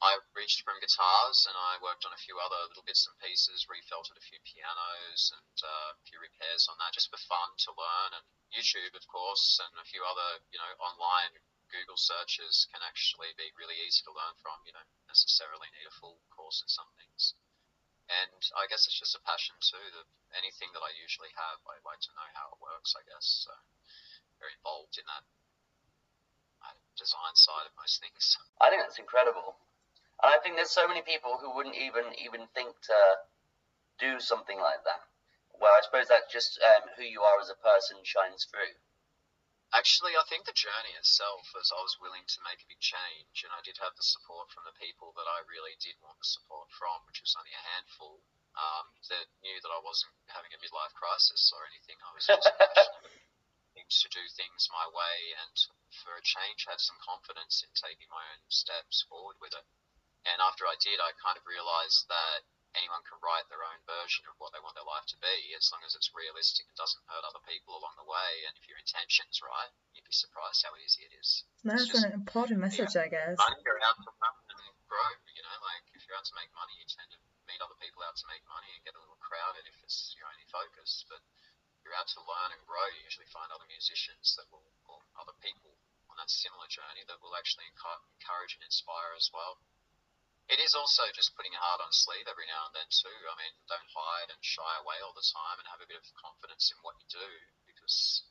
[0.02, 3.70] I reached from guitars and I worked on a few other little bits and pieces,
[3.70, 7.70] refelted a few pianos and uh, a few repairs on that just for fun to
[7.78, 8.18] learn.
[8.18, 11.38] And YouTube, of course, and a few other, you know, online
[11.70, 14.58] Google searches can actually be really easy to learn from.
[14.66, 17.38] You don't necessarily need a full course in some things.
[18.10, 19.86] And I guess it's just a passion too.
[19.94, 22.98] That anything that I usually have, I like to know how it works.
[22.98, 23.54] I guess so.
[24.42, 25.24] Very involved in that
[26.66, 28.34] uh, design side of most things.
[28.58, 29.62] I think that's incredible.
[30.22, 32.98] And I think there's so many people who wouldn't even even think to
[33.98, 35.02] do something like that.
[35.58, 38.78] Well, I suppose that's just um, who you are as a person shines through.
[39.74, 43.40] Actually, I think the journey itself, as I was willing to make a big change,
[43.42, 46.28] and I did have the support from the people that I really did want the
[46.28, 48.20] support from, which was only a handful,
[48.52, 51.96] um, that knew that I wasn't having a midlife crisis or anything.
[52.04, 52.28] I was
[53.88, 55.56] just to do things my way, and
[56.04, 59.64] for a change, had some confidence in taking my own steps forward with it.
[60.26, 64.24] And after I did, I kind of realized that anyone can write their own version
[64.30, 67.04] of what they want their life to be, as long as it's realistic and doesn't
[67.10, 68.46] hurt other people along the way.
[68.48, 71.44] And if your intention's right, you'd be surprised how easy it is.
[71.64, 73.36] That's just- an important message, I guess.
[73.36, 75.08] money, you're out to run and grow.
[75.36, 78.02] You know, like if you're out to make money, you tend to meet other people
[78.02, 81.04] out to make money and get a little crowded if it's your only focus.
[81.08, 84.64] But if you're out to learn and grow, you usually find other musicians that will,
[84.88, 85.76] or other people
[86.08, 89.60] on that similar journey that will actually encourage and inspire as well.
[90.50, 93.18] It is also just putting your heart on sleeve every now and then too.
[93.30, 96.06] I mean, don't hide and shy away all the time, and have a bit of
[96.18, 97.30] confidence in what you do
[97.64, 98.26] because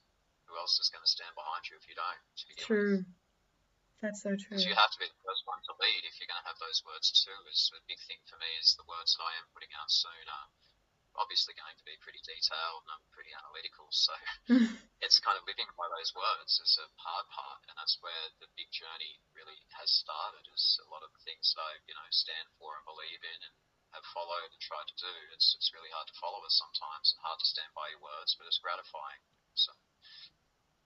[0.45, 2.21] who else is going to stand behind you if you don't?
[2.35, 2.67] to begin with?
[2.67, 2.99] True.
[4.01, 4.57] That's so true.
[4.57, 6.57] Because you have to be the first one to lead if you're going to have
[6.57, 7.37] those words too.
[7.47, 10.25] Is a big thing for me is the words that I am putting out soon
[10.25, 10.49] are
[11.19, 13.87] obviously going to be pretty detailed and I'm pretty analytical.
[13.91, 14.13] So
[14.47, 14.71] mm.
[15.05, 18.49] it's kind of living by those words is a hard part, and that's where the
[18.55, 20.43] big journey really has started.
[20.51, 23.39] Is a lot of the things that I you know stand for and believe in
[23.43, 23.55] and
[23.91, 25.13] have followed and tried to do.
[25.35, 28.35] It's it's really hard to follow us sometimes and hard to stand by your words,
[28.39, 29.21] but it's gratifying.
[29.55, 29.71] So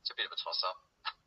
[0.02, 0.80] it's a bit of a toss up.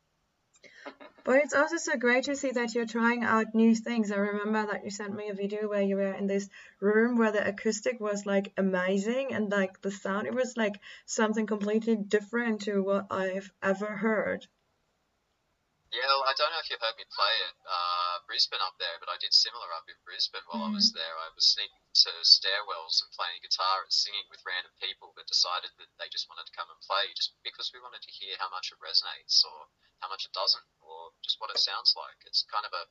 [1.23, 4.11] But it's also so great to see that you're trying out new things.
[4.11, 7.31] I remember that you sent me a video where you were in this room where
[7.31, 12.61] the acoustic was like amazing and like the sound, it was like something completely different
[12.61, 14.47] to what I've ever heard.
[15.91, 19.01] Yeah, well, I don't know if you've heard me play it, uh, Brisbane up there,
[19.01, 21.01] but I did similar up in Brisbane while I was mm-hmm.
[21.01, 21.15] there.
[21.17, 25.73] I was sneaking to stairwells and playing guitar and singing with random people that decided
[25.81, 28.53] that they just wanted to come and play just because we wanted to hear how
[28.53, 29.65] much it resonates or
[30.05, 32.21] how much it doesn't or just what it sounds like.
[32.29, 32.85] It's kind of a,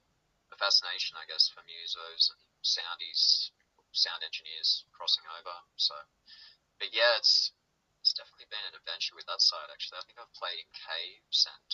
[0.51, 3.55] a fascination, I guess, for musos and soundies,
[3.95, 5.55] sound engineers crossing over.
[5.79, 5.95] So,
[6.83, 7.55] but yeah, it's
[8.03, 9.71] it's definitely been an adventure with that side.
[9.71, 11.71] Actually, I think I've played in caves and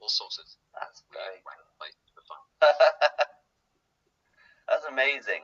[0.00, 0.44] all sorts of
[0.76, 1.44] That's weird great.
[1.44, 2.03] wacky places for fun.
[4.68, 5.42] That's amazing.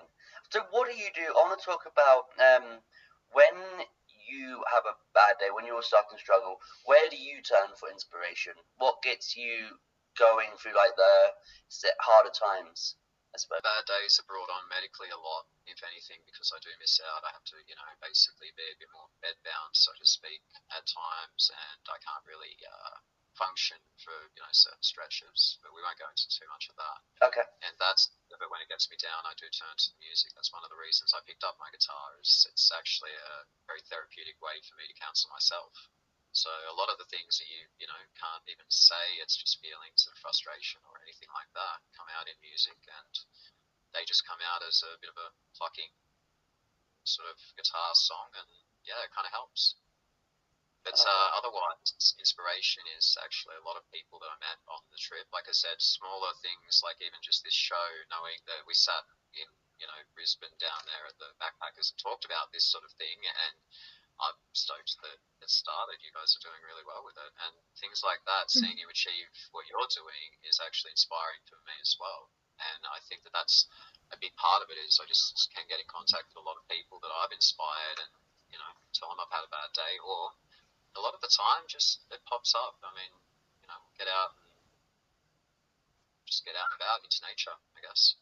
[0.50, 1.30] So, what do you do?
[1.30, 2.80] I want to talk about um,
[3.32, 3.54] when
[4.30, 6.62] you have a bad day, when you're stuck and struggle.
[6.86, 8.54] Where do you turn for inspiration?
[8.78, 9.82] What gets you
[10.18, 11.34] going through like the
[12.02, 12.96] harder times?
[13.30, 13.62] I suppose.
[13.62, 17.22] Bad days are brought on medically a lot, if anything, because I do miss out.
[17.22, 20.42] I have to, you know, basically be a bit more bedbound, so to speak,
[20.74, 22.98] at times, and I can't really uh,
[23.38, 25.58] function for, you know, certain stretches.
[25.62, 26.98] But we won't go into too much of that.
[27.30, 27.46] Okay.
[27.62, 30.32] and that's but when it gets me down, I do turn to the music.
[30.32, 32.16] That's one of the reasons I picked up my guitar.
[32.22, 35.76] Is it's actually a very therapeutic way for me to counsel myself.
[36.32, 39.60] So a lot of the things that you you know can't even say, it's just
[39.60, 43.14] feelings of frustration or anything like that come out in music, and
[43.92, 45.90] they just come out as a bit of a plucking
[47.02, 48.48] sort of guitar song, and
[48.86, 49.74] yeah, it kind of helps.
[50.80, 54.96] But uh, otherwise, inspiration is actually a lot of people that I met on the
[54.96, 55.28] trip.
[55.28, 59.04] Like I said, smaller things like even just this show, knowing that we sat
[59.36, 62.96] in, you know, Brisbane down there at the Backpackers and talked about this sort of
[62.96, 63.20] thing.
[63.20, 63.56] And
[64.20, 66.00] I'm stoked that it started.
[66.00, 67.32] You guys are doing really well with it.
[67.44, 71.76] And things like that, seeing you achieve what you're doing is actually inspiring for me
[71.80, 72.32] as well.
[72.60, 73.68] And I think that that's
[74.12, 76.60] a big part of it is I just can get in contact with a lot
[76.60, 78.12] of people that I've inspired and,
[78.52, 80.36] you know, tell them I've had a bad day or
[80.96, 82.76] a lot of the time just it pops up.
[82.82, 83.12] I mean,
[83.62, 84.50] you know, get out and
[86.26, 88.14] just get out and about into nature, I guess.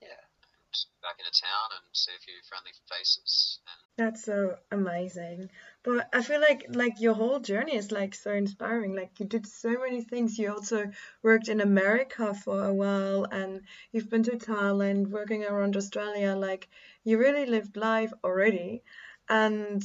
[0.00, 0.20] Yeah.
[0.52, 3.60] And back into town and see a few friendly faces.
[3.66, 5.50] And That's so amazing.
[5.82, 8.94] But I feel like like your whole journey is like so inspiring.
[8.94, 10.38] Like you did so many things.
[10.38, 10.90] You also
[11.22, 16.34] worked in America for a while and you've been to Thailand, working around Australia.
[16.36, 16.68] Like
[17.04, 18.82] you really lived life already
[19.28, 19.82] and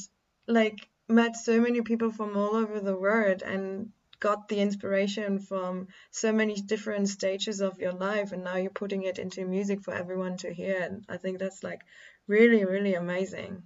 [0.47, 5.87] like met so many people from all over the world and got the inspiration from
[6.11, 9.93] so many different stages of your life and now you're putting it into music for
[9.93, 10.81] everyone to hear.
[10.81, 11.81] And I think that's like
[12.25, 13.61] really, really amazing.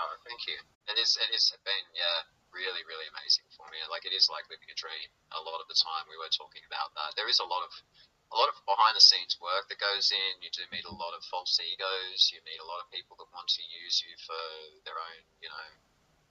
[0.00, 0.58] oh, thank you.
[0.88, 1.16] It is.
[1.20, 3.78] It has been yeah, really, really amazing for me.
[3.88, 5.08] Like it is like living a dream.
[5.32, 7.14] A lot of the time we were talking about that.
[7.14, 7.72] There is a lot of
[8.32, 10.40] a lot of behind the scenes work that goes in.
[10.40, 12.32] You do meet a lot of false egos.
[12.32, 14.42] You meet a lot of people that want to use you for
[14.88, 15.68] their own, you know,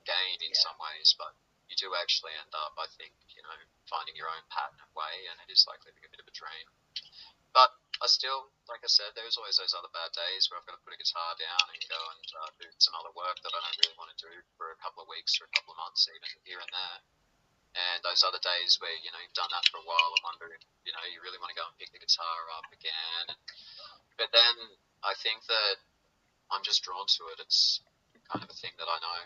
[0.04, 0.64] gain in Yeah.
[0.66, 1.34] some ways, but
[1.68, 3.56] you do actually end up, I think, you know,
[3.88, 6.34] finding your own pattern of way, and it is like living a bit of a
[6.36, 6.68] dream.
[7.52, 10.76] But I still, like I said, there's always those other bad days where I've got
[10.76, 13.60] to put a guitar down and go and uh, do some other work that I
[13.60, 16.08] don't really want to do for a couple of weeks or a couple of months,
[16.08, 16.98] even here and there.
[17.72, 20.52] And those other days where you know you've done that for a while and wonder,
[20.52, 23.32] if, you know, you really want to go and pick the guitar up again.
[24.20, 25.80] But then I think that
[26.52, 27.40] I'm just drawn to it.
[27.40, 27.80] It's
[28.28, 29.20] kind of a thing that I know.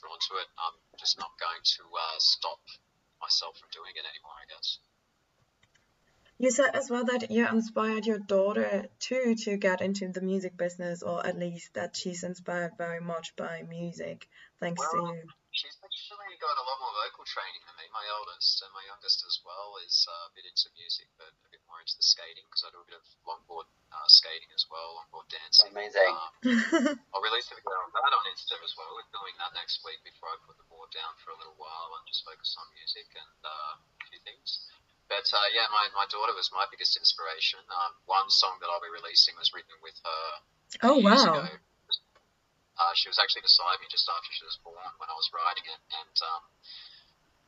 [0.00, 0.48] Drawn to it.
[0.58, 2.60] I'm just not going to uh, stop
[3.20, 4.36] myself from doing it anymore.
[4.36, 4.78] I guess.
[6.38, 10.56] You said as well that you inspired your daughter too to get into the music
[10.56, 14.28] business, or at least that she's inspired very much by music,
[14.60, 15.22] thanks to you.
[15.96, 17.88] She's actually got a lot more vocal training than me.
[17.90, 21.48] My eldest and my youngest as well is uh, a bit into music, but a
[21.48, 24.68] bit more into the skating because I do a bit of longboard uh, skating as
[24.68, 25.72] well, longboard dancing.
[25.72, 26.12] Amazing.
[26.12, 28.92] Um, I'll release a video of that on Insta as well.
[28.92, 31.96] We're filming that next week before I put the board down for a little while
[31.96, 34.68] and just focus on music and uh, a few things.
[35.08, 37.62] But uh, yeah, my, my daughter was my biggest inspiration.
[37.70, 40.24] Um, one song that I'll be releasing was written with her
[40.82, 41.14] Oh wow.
[41.14, 41.46] ago.
[42.76, 45.64] Uh, she was actually beside me just after she was born when I was writing
[45.64, 46.42] it, and um,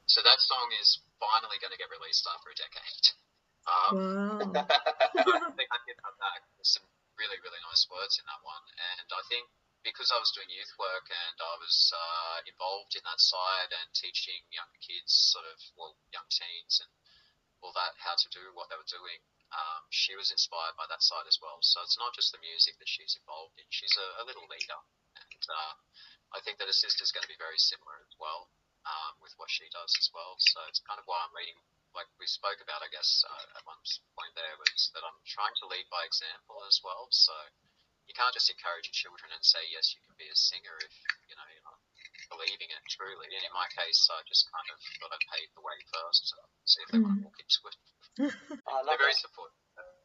[0.08, 3.06] so that song is finally going to get released after a decade.
[3.68, 4.64] Um, Wow.
[4.64, 6.40] I think I did that.
[6.56, 6.88] There's some
[7.20, 8.64] really, really nice words in that one.
[8.96, 9.44] And I think
[9.84, 13.92] because I was doing youth work and I was uh, involved in that side and
[13.92, 16.90] teaching young kids, sort of, well, young teens and
[17.60, 19.20] all that, how to do what they were doing,
[19.52, 21.60] um, she was inspired by that side as well.
[21.60, 24.80] So it's not just the music that she's involved in, she's a, a little leader.
[25.18, 25.74] And uh,
[26.36, 28.48] I think that her sister's going to be very similar as well
[28.86, 30.36] um, with what she does as well.
[30.38, 31.58] So it's kind of why I'm leading
[31.96, 33.80] like we spoke about, I guess, uh, at one
[34.12, 37.08] point there was that I'm trying to lead by example as well.
[37.10, 37.32] So
[38.08, 40.94] you can't just encourage your children and say, yes, you can be a singer if,
[41.28, 41.80] you know, you're not
[42.32, 43.28] believing it truly.
[43.28, 46.36] And in my case, I just kind of thought I'd pave the way first to
[46.64, 47.76] see if they want to walk into it.
[48.68, 49.20] I love They're very it.
[49.20, 49.56] supportive.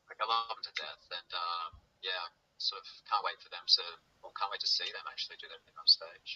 [0.08, 1.04] Like, I love them to death.
[1.16, 1.70] And, um,
[2.04, 2.24] yeah,
[2.64, 3.84] sort of can't wait for them to,
[4.24, 6.32] well, can't wait to see them actually do their thing on stage.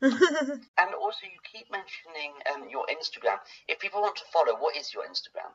[0.80, 3.36] And also, you keep mentioning um, your Instagram.
[3.68, 5.52] If people want to follow, what is your Instagram?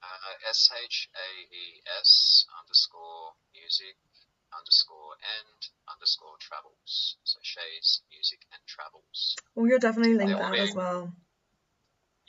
[0.00, 1.64] Uh, S H A E
[1.98, 3.98] S underscore music
[4.54, 7.18] underscore and underscore travels.
[7.26, 9.34] So Shae's music and travels.
[9.58, 11.10] Well, you'll definitely link Yeah, that we- as well.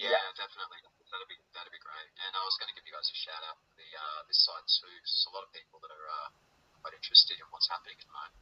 [0.01, 0.81] Yeah, definitely.
[1.13, 2.09] That'd be that'd be great.
[2.25, 4.41] And I was going to give you guys a shout out for the uh, this
[4.41, 4.89] side too.
[4.89, 6.29] 'cause there's a lot of people that are uh,
[6.81, 8.35] quite interested in what's happening at the moment.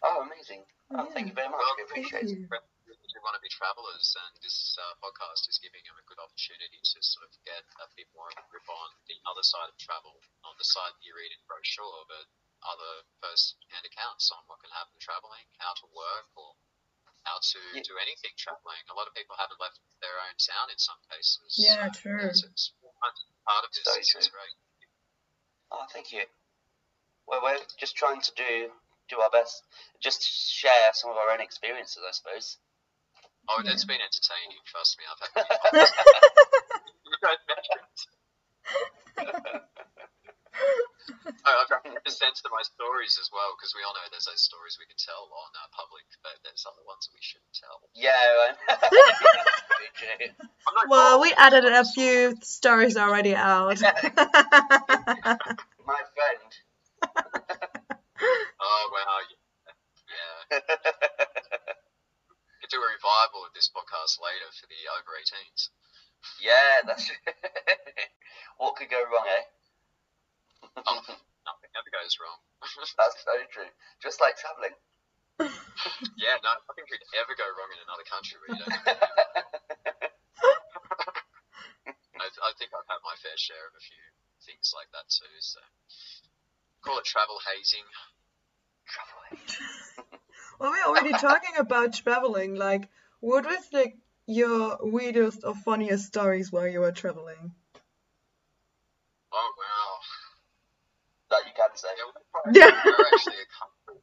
[0.00, 0.64] Oh, amazing.
[0.96, 1.60] Oh, thank you very much.
[1.60, 2.40] Well, We appreciate it.
[2.40, 2.48] you.
[2.50, 6.78] If want to be travellers, and this uh, podcast is giving them a good opportunity
[6.80, 9.76] to sort of get a bit more of a grip on the other side of
[9.76, 12.24] travel, not the side that you read in brochure, but
[12.64, 16.56] other first-hand accounts on what can happen travelling, how to work, or
[17.28, 17.84] how to Yeah.
[17.84, 18.80] do anything travelling.
[18.88, 21.60] A lot of people haven't left their own town in some cases.
[21.60, 22.24] Yeah, so true.
[22.30, 22.72] It's, it's
[23.44, 24.56] part of this So is great.
[25.74, 26.24] Oh, thank you.
[27.30, 28.68] Well, we're just trying to do
[29.08, 29.62] do our best.
[30.00, 32.58] Just share some of our own experiences, I suppose.
[33.48, 33.72] Oh, Yeah.
[33.72, 34.58] it's been entertaining.
[34.66, 35.46] Trust me, I've had.
[37.06, 38.06] you guys mentioned.
[41.46, 41.90] I've got to
[42.52, 45.50] my stories as well because we all know there's those stories we can tell on
[45.56, 47.80] uh, public, but there's other ones that we shouldn't tell.
[47.94, 48.56] Yeah, right.
[49.78, 50.26] Very true.
[50.66, 53.80] I'm not Well, we added a few stories already out.
[53.82, 53.94] My
[56.14, 56.39] friend.
[63.50, 65.70] Revival of this podcast later for the over 18s.
[66.40, 67.10] yeah, that's
[68.58, 69.42] what could go wrong, eh?
[70.86, 72.36] Oh, nothing ever goes wrong.
[73.00, 73.68] That's so true.
[74.00, 74.76] Just like travelling.
[76.20, 78.76] yeah, no, nothing could ever go wrong in another country where you don't.
[82.20, 84.04] I, I think I've had my fair share of a few
[84.46, 85.32] things like that too.
[85.40, 85.60] So
[86.84, 87.88] call it travel hazing.
[88.86, 90.20] travel hazing.
[90.60, 92.54] well, we're already talking about traveling.
[92.54, 92.88] Like,
[93.20, 93.96] what was like
[94.26, 97.54] your weirdest or funniest stories while you were traveling?
[99.32, 100.00] Oh wow.
[101.30, 101.88] that you can say.
[101.96, 102.50] Yeah, we're, quite-
[102.84, 104.02] we're actually a country.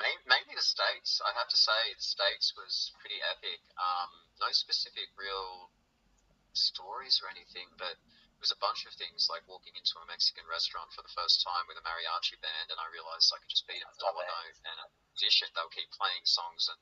[0.00, 1.20] Main, mainly the states.
[1.24, 3.60] I have to say, the states was pretty epic.
[3.78, 4.10] Um,
[4.40, 5.70] no specific real
[6.54, 10.46] stories or anything, but it was a bunch of things like walking into a Mexican
[10.50, 13.66] restaurant for the first time with a mariachi band, and I realized I could just
[13.66, 15.50] beat a dollar note and a musician.
[15.54, 16.80] They'll keep playing songs, and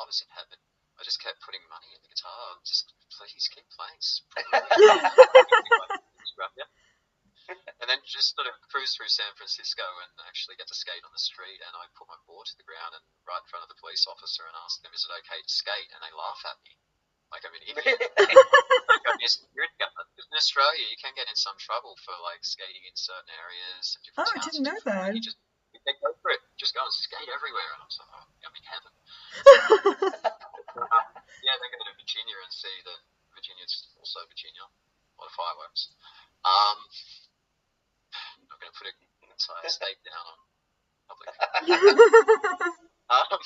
[0.00, 0.60] I was in heaven.
[0.96, 2.56] I just kept putting money in the guitar.
[2.64, 4.00] Just please keep playing.
[7.78, 11.14] And then just sort of cruise through San Francisco and actually get to skate on
[11.14, 11.62] the street.
[11.62, 14.02] And I put my board to the ground and right in front of the police
[14.10, 16.74] officer and asked them, "Is it okay to skate?" And they laugh at me
[17.30, 17.86] like I'm an idiot.
[18.18, 19.94] like I'm a security guard.
[20.18, 23.94] 'Cause in Australia, you can get in some trouble for like skating in certain areas.
[23.94, 25.14] And Oh, I didn't know that.
[25.14, 25.38] You just
[26.02, 26.42] go for it.
[26.58, 27.70] Just go and skate everywhere.
[27.78, 28.92] And I was like, oh, I'm in heaven.
[30.76, 31.00] Uh,
[31.40, 33.00] yeah, then go to Virginia and see that
[34.24, 34.64] Virginia.
[34.64, 35.92] A lot of fireworks.
[36.44, 36.78] Um,
[38.40, 40.38] I'm not going to put an entire state down on
[41.12, 41.28] public.
[43.06, 43.38] Um,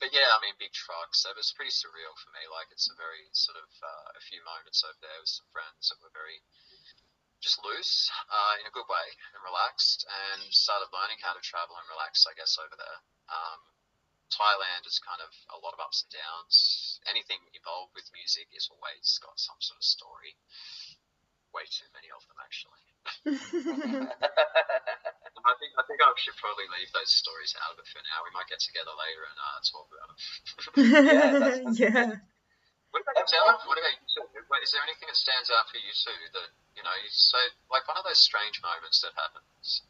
[0.00, 1.20] but yeah, I mean, big trucks.
[1.20, 2.48] So it was pretty surreal for me.
[2.48, 5.92] Like, it's a very sort of uh, a few moments over there with some friends
[5.92, 6.40] that were very
[7.44, 11.76] just loose uh, in a good way and relaxed, and started learning how to travel
[11.76, 12.24] and relax.
[12.24, 12.98] I guess over there.
[13.28, 13.60] Um,
[14.30, 16.98] Thailand is kind of a lot of ups and downs.
[17.04, 20.38] Anything involved with music is always got some sort of story.
[21.50, 22.84] Way too many of them, actually.
[25.40, 28.22] I think I think I should probably leave those stories out of it for now.
[28.22, 30.18] We might get together later and uh, talk about them.
[31.00, 32.10] yeah, yeah.
[32.92, 33.64] What about yourself?
[33.64, 34.26] What about you two?
[34.60, 36.96] Is there anything that stands out for you two that you know?
[37.10, 37.38] So
[37.72, 39.82] like one of those strange moments that happens.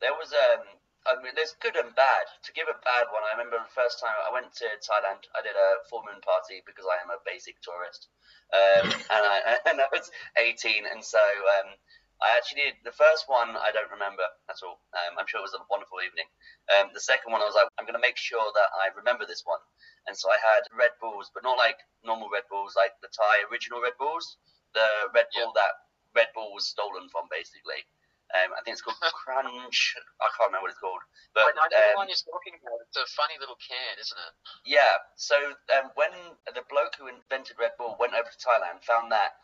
[0.00, 2.24] There was um, I mean, there's good and bad.
[2.44, 5.24] To give a bad one, I remember the first time I went to Thailand.
[5.32, 8.12] I did a full moon party because I am a basic tourist,
[8.52, 8.86] um,
[9.16, 11.20] and I and I was 18, and so
[11.60, 11.72] um,
[12.20, 13.56] I actually did the first one.
[13.56, 14.84] I don't remember at all.
[14.92, 16.28] Um, I'm sure it was a wonderful evening.
[16.76, 19.24] Um, the second one, I was like, I'm going to make sure that I remember
[19.24, 19.60] this one,
[20.04, 23.48] and so I had Red Bulls, but not like normal Red Bulls, like the Thai
[23.48, 24.36] original Red Bulls,
[24.76, 24.84] the
[25.16, 25.72] Red Bull that
[26.12, 27.88] Red Bull was stolen from, basically.
[28.30, 29.98] Um, I think it's called Crunch.
[30.22, 31.02] I can't remember what it's called.
[31.34, 32.78] But I know the um, one you're talking about.
[32.86, 34.32] It's a funny little can, isn't it?
[34.66, 35.34] yeah, so
[35.74, 36.14] um, when
[36.46, 39.38] the bloke who invented Red Bull went over to Thailand, found that,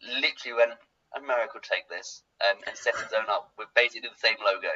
[0.00, 0.80] literally went,
[1.12, 4.72] America will take this, um, and set his own up with basically the same logo.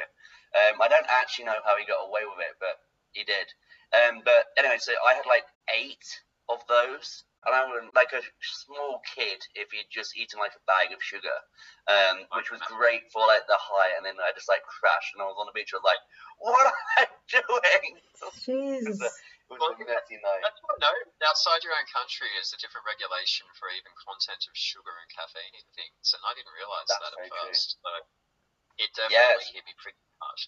[0.53, 2.79] Um, I don't actually know how he got away with it, but
[3.11, 3.49] he did.
[3.93, 6.05] Um, but anyway, so I had like eight
[6.49, 10.63] of those, and I was like a small kid if he'd just eaten like a
[10.67, 11.37] bag of sugar,
[11.87, 15.21] um, which was great for like the high, and then I just like crashed, and
[15.21, 15.71] I was on the beach.
[15.73, 16.01] I was like,
[16.37, 18.01] "What am I doing?"
[18.45, 18.99] Jesus.
[19.45, 20.41] It was a messy night.
[20.41, 20.97] That's what I know.
[21.29, 25.53] Outside your own country is a different regulation for even content of sugar and caffeine
[25.53, 27.49] in things, and I didn't realise That's that at very true.
[27.53, 27.77] first.
[27.77, 27.91] So
[28.77, 29.51] it definitely Yes.
[29.53, 30.39] hit me pretty hard.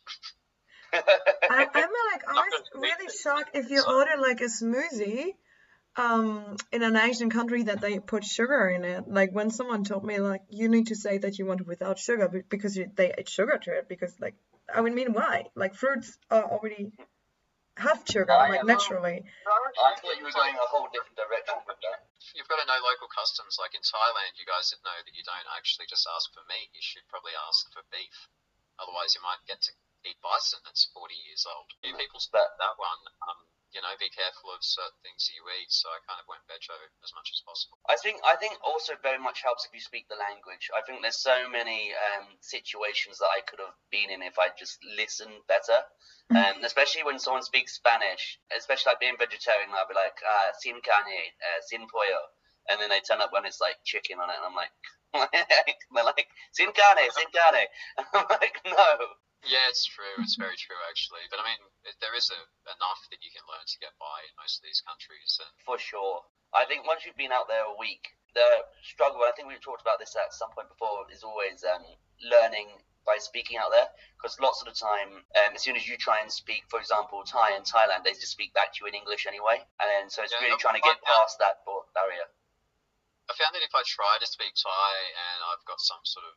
[1.49, 5.31] I, I'm like always really shocked if you order like a smoothie
[5.97, 9.07] um in an Asian country that they put sugar in it.
[9.07, 11.97] Like when someone told me like you need to say that you want it without
[11.97, 14.35] sugar because you, they add sugar to it because like
[14.73, 15.45] I would mean why?
[15.55, 16.93] Like fruits are already
[17.77, 19.21] have sugar I like am- naturally.
[19.21, 22.05] I thought you were going a whole different direction with that.
[22.33, 23.57] You've got to know local customs.
[23.61, 26.69] Like in Thailand, you guys should know that you don't actually just ask for meat.
[26.73, 28.17] You should probably ask for beef.
[28.81, 29.71] Otherwise, you might get to
[30.05, 31.69] eat bison that's 40 years old.
[31.81, 33.01] You people start that one.
[33.25, 33.41] Um,
[33.75, 35.71] you know, be careful of certain things that you eat.
[35.71, 37.77] So I kind of went vejo as much as possible.
[37.87, 40.71] I think I think also very much helps if you speak the language.
[40.71, 44.51] I think there's so many um, situations that I could have been in if I
[44.55, 45.83] just listened better.
[46.35, 50.75] Um, especially when someone speaks Spanish, especially like being vegetarian, I'll be like, ah, sin
[50.83, 52.19] carne, uh, sin pollo,
[52.67, 54.75] and then they turn up when it's like chicken on it, and I'm like,
[55.95, 57.63] they're like, sin carne, sin carne,
[58.13, 59.07] I'm like, no.
[59.45, 60.17] Yeah, it's true.
[60.19, 61.25] It's very true, actually.
[61.29, 61.61] But I mean,
[62.01, 62.39] there is a,
[62.73, 65.37] enough that you can learn to get by in most of these countries.
[65.43, 66.25] And For sure.
[66.55, 69.81] I think once you've been out there a week, the struggle, I think we've talked
[69.83, 71.83] about this at some point before, is always um,
[72.23, 72.71] learning
[73.05, 73.87] by speaking out there.
[74.19, 77.23] Because lots of the time, um, as soon as you try and speak, for example,
[77.23, 79.63] Thai in Thailand, they just speak back to you in English anyway.
[79.79, 81.63] And then, so it's Yeah, really trying to get past that
[81.95, 82.27] barrier.
[83.27, 86.35] I found that if I try to speak Thai and I've got some sort of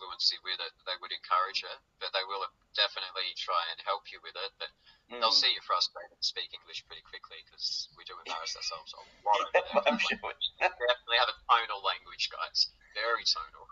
[0.00, 1.78] fluency with it, they would encourage it.
[2.00, 4.52] But they will definitely try and help you with it.
[4.56, 4.72] But
[5.10, 5.18] Mm.
[5.18, 9.02] they'll see you frustrated and speak English pretty quickly because we do embarrass ourselves a
[9.26, 9.82] lot over there.
[9.90, 10.22] I'm sure.
[10.22, 12.70] We definitely have a tonal language, guys.
[12.94, 13.66] Very tonal.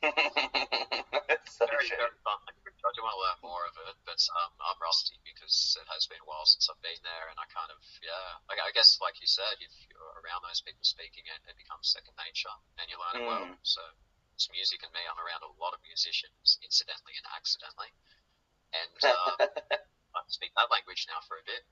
[1.44, 2.00] so very, true.
[2.00, 2.80] very fun language.
[2.80, 6.08] I do want to learn more of it, but um, I'm rusty because it has
[6.08, 8.96] been a while since I've been there, and I kind of, yeah, like, I guess,
[9.04, 12.88] like you said, if you're around those people speaking it, it becomes second nature, and
[12.88, 13.44] you learn it well.
[13.52, 13.60] Mm.
[13.60, 13.84] So
[14.48, 15.04] music and me.
[15.04, 17.92] I'm around a lot of musicians, incidentally and accidentally,
[18.72, 19.36] and uh,
[20.16, 21.66] I can speak that language now for a bit.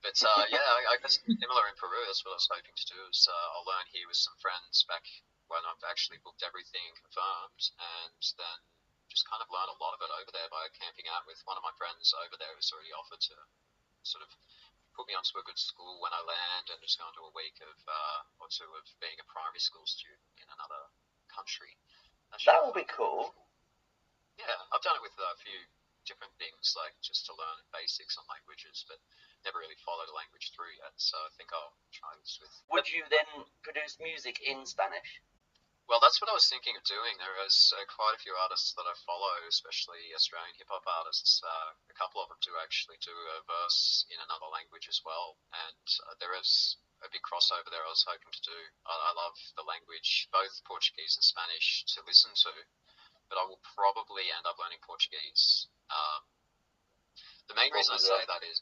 [0.00, 2.00] But uh, yeah, I, I guess similar in Peru.
[2.06, 2.98] That's what I was hoping to do.
[3.10, 5.04] Is uh, I'll learn here with some friends back
[5.50, 8.58] when I've actually booked everything and confirmed, and then
[9.10, 11.56] just kind of learn a lot of it over there by camping out with one
[11.56, 13.36] of my friends over there who's already offered to
[14.04, 14.30] sort of
[14.94, 17.56] put me onto a good school when I land and just go into a week
[17.64, 20.92] of uh, or two of being a primary school student in another
[21.38, 21.70] country.
[22.50, 23.30] That will be cool.
[24.42, 25.54] yeah, I've done it with a few
[26.02, 28.98] different things, like just to learn basics on languages, but
[29.46, 30.92] never really followed a language through yet.
[30.98, 32.50] So I think I'll try this with.
[32.74, 35.22] Would you then produce music in Spanish?
[35.88, 37.16] Well, that's what I was thinking of doing.
[37.16, 41.40] There is uh, quite a few artists that I follow, especially Australian hip hop artists.
[41.40, 45.40] Uh, a couple of them do actually do a verse in another language as well,
[45.48, 47.80] and uh, there is a big crossover there.
[47.80, 48.60] I was hoping to do.
[48.84, 52.52] I, I love the language, both Portuguese and Spanish, to listen to,
[53.32, 55.72] but I will probably end up learning Portuguese.
[55.88, 56.20] Um,
[57.48, 58.60] the main reason I say that is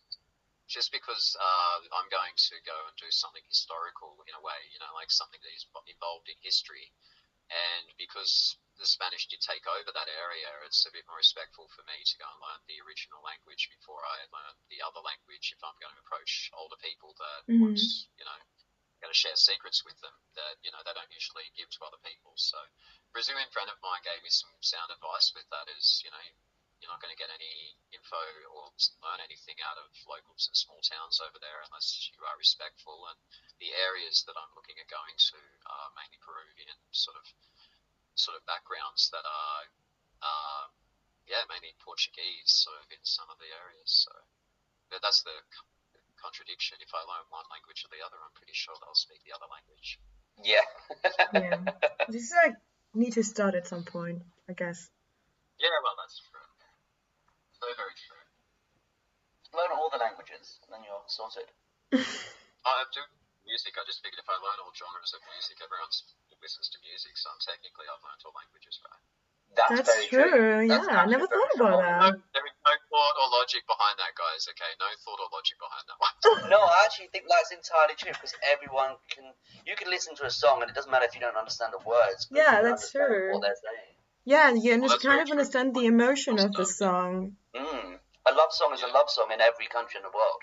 [0.70, 4.78] just because uh, I'm going to go and do something historical in a way, you
[4.82, 6.90] know, like something that is involved in history,
[7.50, 11.82] and because the Spanish did take over that area, it's a bit more respectful for
[11.88, 15.54] me to go and learn the original language before I learn the other language.
[15.54, 17.60] If I'm going to approach older people that Mhm.
[17.60, 17.80] want,
[18.20, 18.40] you know,
[19.00, 22.00] going to share secrets with them that you know they don't usually give to other
[22.04, 22.36] people.
[22.36, 25.68] So, a Brazilian friend of mine gave me some sound advice with that.
[25.72, 26.24] Is you know
[26.80, 28.20] you're not going to get any info
[28.52, 28.68] or
[29.00, 33.08] learn anything out of locals in small towns over there unless you are respectful.
[33.08, 33.16] And
[33.56, 35.40] the areas that I'm looking at going to
[35.72, 36.35] are mainly Peruvian
[36.96, 37.26] sort of
[38.16, 39.62] sort of backgrounds that are,
[40.24, 40.64] uh,
[41.28, 44.08] yeah, mainly Portuguese sort of in some of the areas.
[44.08, 44.12] So
[44.90, 45.34] but that's the
[46.20, 46.78] contradiction.
[46.80, 49.48] If I learn one language or the other, I'm pretty sure they'll speak the other
[49.50, 49.98] language.
[50.42, 50.66] Yeah.
[51.32, 51.58] Yeah.
[52.08, 52.56] This is like
[52.94, 54.88] need to start at some point, I guess.
[55.58, 56.48] Yeah, well, that's true.
[57.58, 58.24] So very true.
[59.56, 61.48] Learn all the languages, and then you're sorted.
[62.64, 63.02] I do
[63.48, 63.74] music.
[63.76, 65.92] I just figured if I learn all genres of music, everyone
[66.46, 69.02] listens to music, so I'm technically I've learned all languages, right?
[69.58, 70.68] That's, That's very true.
[70.68, 71.90] That's Yeah, I never thought about true.
[71.90, 72.14] No, that.
[72.34, 74.46] there is no thought or logic behind that, guys.
[74.52, 76.14] Okay, no thought or logic behind that one.
[76.54, 79.26] No, I actually think that's entirely true because everyone can.
[79.66, 81.82] You can listen to a song and it doesn't matter if you don't understand the
[81.82, 82.30] words.
[82.30, 83.34] Yeah, that's true.
[83.34, 83.96] What they're saying.
[84.26, 85.34] Yeah, you under- that's kind of true.
[85.38, 87.34] understand the emotion of the song.
[87.54, 87.98] Mm.
[88.28, 90.42] A love song is a love song in every country in the world.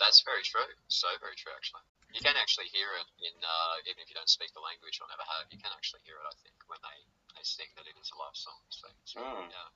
[0.00, 0.66] That's very true.
[0.88, 1.82] So very true, actually.
[2.16, 5.06] You can actually hear it in, uh, even if you don't speak the language or
[5.12, 6.98] never have, you can actually hear it, I think, when they,
[7.36, 8.60] they sing that it is a love song.
[8.72, 9.50] So, it's- Mm.
[9.52, 9.68] yeah.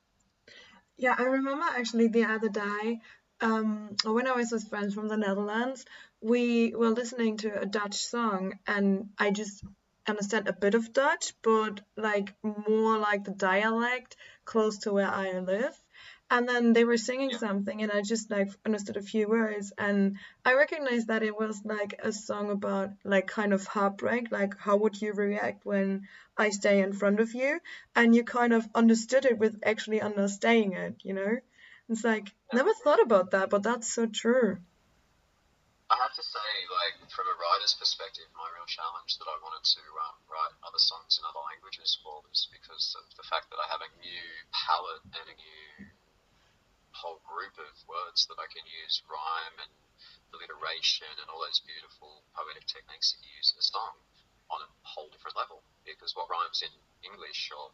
[0.97, 3.01] Yeah, I remember actually the other day,
[3.41, 5.85] um, when I was with friends from the Netherlands,
[6.21, 9.63] we were listening to a Dutch song, and I just
[10.07, 14.15] understand a bit of Dutch, but like more like the dialect
[14.45, 15.79] close to where I live.
[16.31, 17.37] And then they were singing Yeah.
[17.37, 21.61] something, and I just like understood a few words, and I recognized that it was
[21.63, 26.07] like a song about like kind of heartbreak, like how would you react when
[26.37, 27.59] I stay in front of you,
[27.95, 31.37] and you kind of understood it with actually understanding it, you know?
[31.89, 34.57] It's like never thought about that, but that's so true.
[35.91, 39.67] I have to say, like, from a writer's perspective, my real challenge that I wanted
[39.75, 43.59] to um, write other songs in other languages for was because of the fact that
[43.59, 44.23] I have a new
[44.55, 45.91] palette and a new
[46.93, 49.73] whole group of words that I can use, rhyme and
[50.35, 53.93] alliteration and all those beautiful poetic techniques that you use in a song
[54.51, 55.63] on a whole different level.
[55.83, 56.73] Because what rhymes in
[57.03, 57.71] English or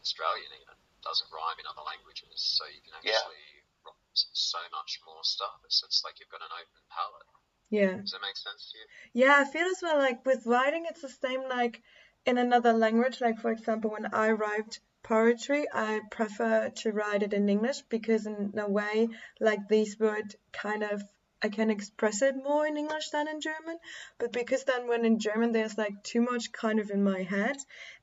[0.00, 3.16] Australian even doesn't rhyme in other languages, so you can Yeah.
[3.20, 5.60] actually write so much more stuff.
[5.64, 7.28] It's, it's like you've got an open palette.
[7.70, 7.96] Yeah.
[8.00, 8.86] Does that make sense to you?
[9.12, 11.82] Yeah, I feel as well like with writing it's the same like
[12.24, 13.20] in another language.
[13.20, 18.26] Like for example, when I write poetry, I prefer to write it in English because
[18.26, 21.04] in a way, like these words kind of
[21.42, 23.78] I can express it more in English than in German.
[24.18, 27.56] But because then when in German there's like too much kind of in my head,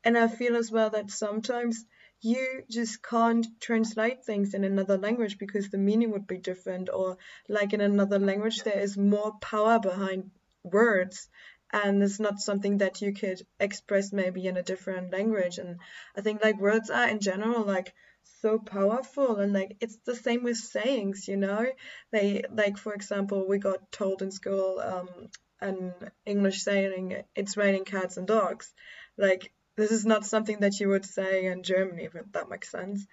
[0.04, 1.84] and I feel as well that sometimes
[2.22, 7.18] you just can't translate things in another language because the meaning would be different or
[7.50, 10.30] like in another language there is more power behind
[10.64, 11.28] words
[11.74, 15.58] and it's not something that you could express maybe in a different language.
[15.58, 15.78] And
[16.16, 17.94] i think like words are in general like
[18.42, 21.66] so powerful and like it's the same with sayings you know?
[22.12, 25.10] They like for example we got told in school um
[25.60, 25.94] an
[26.26, 28.74] english saying it's raining cats and dogs.
[29.18, 33.06] Like this is not something that you would say in germany if that makes sense.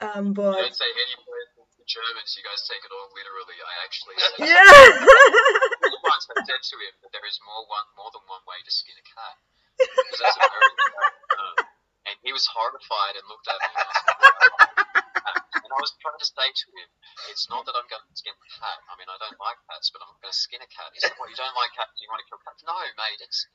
[0.00, 3.58] Um but don't say any words in German, so you guys take it all literally.
[3.60, 4.16] I actually
[4.48, 5.70] yeah
[6.30, 8.96] I said to him that there is more one more than one way to skin
[8.96, 9.36] a cat.
[9.76, 10.74] Because that's a very
[11.34, 11.56] uh,
[12.08, 14.94] and he was horrified and looked at me and I was
[15.64, 16.88] and I was trying to say to him,
[17.32, 18.78] it's not that I'm going to skin a cat.
[18.84, 20.92] I mean, I don't like cats, but I'm not going to skin a cat.
[20.92, 21.32] He said, "What?
[21.32, 21.96] You don't like cats?
[21.96, 23.20] You want to kill cats?" No, mate.
[23.24, 23.48] It's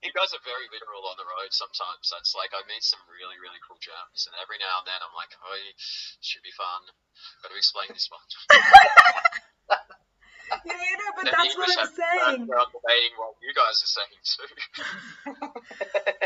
[0.00, 2.08] you guys are very literal on the road sometimes.
[2.08, 5.12] That's like I meet some really, really cool gems, and every now and then I'm
[5.12, 5.60] like, oh,
[6.24, 6.88] should be fun.
[7.44, 8.24] Got to explain this one.
[10.50, 15.50] yeah you know but that's what i'm saying debating what you guys are saying too.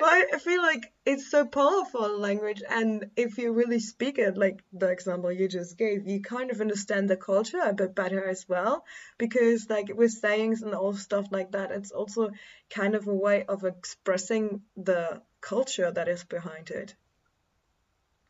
[0.00, 4.62] Well, I feel like it's so powerful language, and if you really speak it, like
[4.72, 8.44] the example you just gave, you kind of understand the culture a bit better as
[8.48, 8.84] well.
[9.18, 12.30] Because, like with sayings and all stuff like that, it's also
[12.70, 16.94] kind of a way of expressing the culture that is behind it.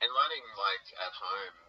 [0.00, 1.63] And learning like at home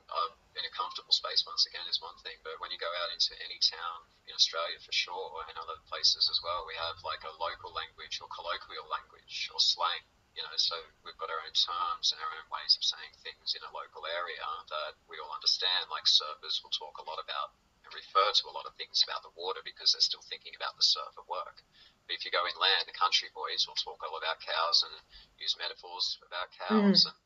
[0.66, 3.38] in a comfortable space once again is one thing, but when you go out into
[3.46, 7.38] any town in Australia for sure, and other places as well, we have like a
[7.38, 10.02] local language or colloquial language or slang.
[10.34, 10.74] You know, so
[11.06, 14.10] we've got our own terms and our own ways of saying things in a local
[14.10, 14.42] area
[14.74, 15.88] that we all understand.
[15.94, 17.56] Like surfers will talk a lot about
[17.86, 20.76] and refer to a lot of things about the water because they're still thinking about
[20.76, 21.62] the surf at work.
[22.10, 24.98] But if you go inland, the country boys will talk all about cows and
[25.38, 27.06] use metaphors about cows.
[27.06, 27.14] Mm.
[27.14, 27.18] And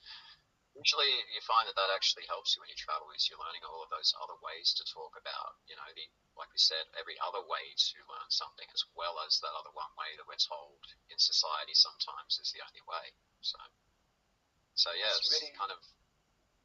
[0.80, 3.84] usually you find that that actually helps you when you travel is you're learning all
[3.84, 6.08] of those other ways to talk about, you know, the,
[6.40, 9.92] like we said, every other way to learn something as well as that other one
[10.00, 10.80] way that we're told
[11.12, 13.12] in society sometimes is the only way.
[13.44, 13.60] So,
[14.80, 15.84] so yeah, It's it's really- kind of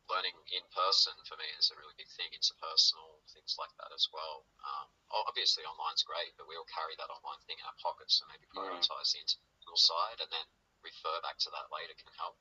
[0.07, 4.05] learning in person for me is a really big thing, interpersonal things like that as
[4.13, 4.45] well.
[4.63, 4.87] Um,
[5.27, 8.45] obviously, online's great, but we all carry that online thing in our pockets, so maybe
[8.53, 8.63] Mm.
[8.79, 10.47] prioritize the interpersonal side and then
[10.85, 12.37] refer back to that later can help.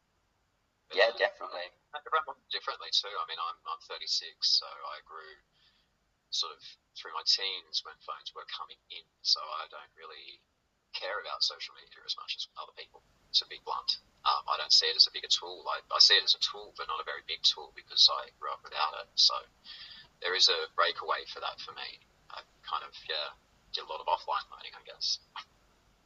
[0.91, 1.71] Yeah, definitely.
[1.95, 3.09] everyone differently too.
[3.09, 4.03] I mean, I'm I'm 36,
[4.43, 5.31] so I grew
[6.33, 6.61] sort of
[6.97, 10.41] through my teens when phones were coming in, so I don't really
[10.93, 13.01] care about social media as much as other people.
[13.41, 13.97] To be blunt,
[14.29, 15.65] um, I don't see it as a bigger tool.
[15.65, 18.29] I, I see it as a tool, but not a very big tool because I
[18.37, 19.09] grew up without it.
[19.17, 19.33] So
[20.21, 21.97] there is a breakaway for that for me.
[22.29, 23.33] I kind of yeah
[23.73, 25.17] did a lot of offline learning, I guess.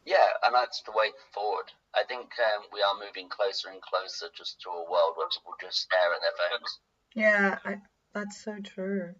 [0.08, 1.68] Yeah, and that's the way forward.
[1.92, 5.52] I think um, we are moving closer and closer just to a world where people
[5.60, 6.72] just stare at their phones.
[7.12, 7.84] Yeah, I,
[8.16, 9.20] that's so true.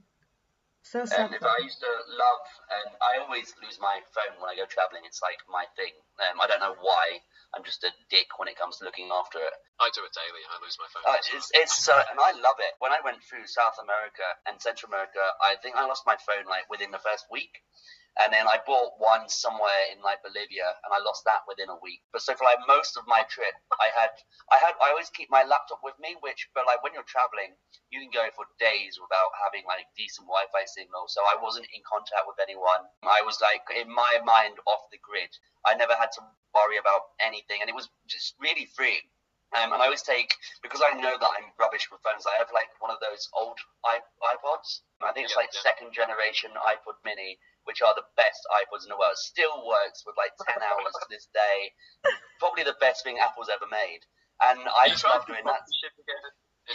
[0.88, 1.36] So And sad.
[1.36, 5.04] if I used to love, and I always lose my phone when I go traveling.
[5.04, 5.92] It's like my thing.
[6.24, 7.20] Um, I don't know why.
[7.52, 9.56] I'm just a dick when it comes to looking after it.
[9.84, 11.04] I do it daily, I lose my phone.
[11.04, 11.68] Uh, it's, time.
[11.68, 12.80] it's so, and I love it.
[12.80, 16.48] When I went through South America and Central America, I think I lost my phone
[16.48, 17.60] like within the first week.
[18.24, 21.78] And then I bought one somewhere in like Bolivia, and I lost that within a
[21.82, 22.02] week.
[22.10, 24.14] But so for like most of my trip, I had,
[24.50, 26.18] I had, I always keep my laptop with me.
[26.22, 27.54] Which, but like when you're traveling,
[27.94, 31.06] you can go for days without having like decent Wi-Fi signal.
[31.08, 32.90] So I wasn't in contact with anyone.
[33.06, 35.30] I was like in my mind off the grid.
[35.66, 36.22] I never had to
[36.56, 39.06] worry about anything, and it was just really freeing.
[39.56, 42.28] Um, and I always take because I know that I'm rubbish with phones.
[42.28, 43.56] I have like one of those old
[43.88, 44.84] iPods.
[45.00, 45.64] I think it's Yeah, like yeah.
[45.64, 49.16] second generation iPod Mini, which are the best iPods in the world.
[49.16, 51.72] Still works with like 10 hours to this day.
[52.44, 54.04] Probably the best thing Apple's ever made.
[54.44, 55.64] And I You just love doing that.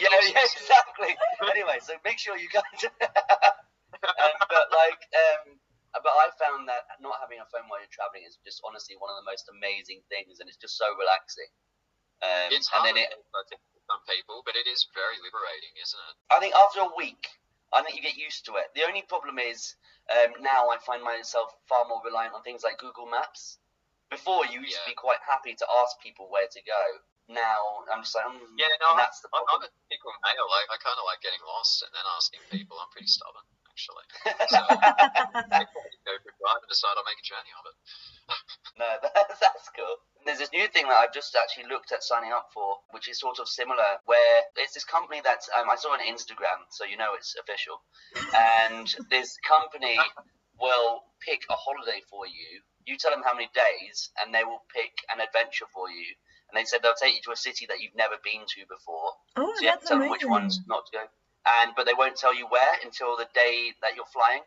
[0.01, 0.33] Yeah, awesome.
[0.35, 1.13] yeah, exactly.
[1.53, 2.81] anyway, so make sure you guys.
[2.89, 5.61] um, but like, um,
[5.93, 9.13] but I found that not having a phone while you're traveling is just honestly one
[9.13, 11.53] of the most amazing things, and it's just so relaxing.
[12.23, 13.43] Um, It's and hard, then it, for
[13.91, 16.15] some people, but it is very liberating, isn't it?
[16.31, 17.27] I think after a week,
[17.75, 18.71] I think you get used to it.
[18.79, 19.75] The only problem is
[20.07, 23.59] um, now I find myself far more reliant on things like Google Maps.
[24.13, 26.83] Before, you used to be quite happy to ask people where to go.
[27.33, 30.47] Now, I'm just like, mm, Yeah, no, that's the I'm, I'm a typical male.
[30.53, 32.77] Like, I kind of like getting lost and then asking people.
[32.77, 34.07] I'm pretty stubborn, actually.
[34.53, 35.65] So, I
[36.05, 37.77] go for a drive and decide I'll make a journey of it.
[38.79, 39.97] No, that's, that's cool.
[40.25, 43.21] There's this new thing that I've just actually looked at signing up for, which is
[43.21, 46.97] sort of similar, where it's this company that um, I saw on Instagram, so you
[46.97, 47.77] know it's official.
[48.33, 49.99] And this company
[50.59, 52.65] will pick a holiday for you.
[52.87, 56.07] You tell them how many days, and they will pick an adventure for you.
[56.49, 59.13] And they said they'll take you to a city that you've never been to before.
[59.37, 61.05] Oh, So you have to that's tell them which ones not to go.
[61.47, 64.43] And but they won't tell you where until the day that you're flying.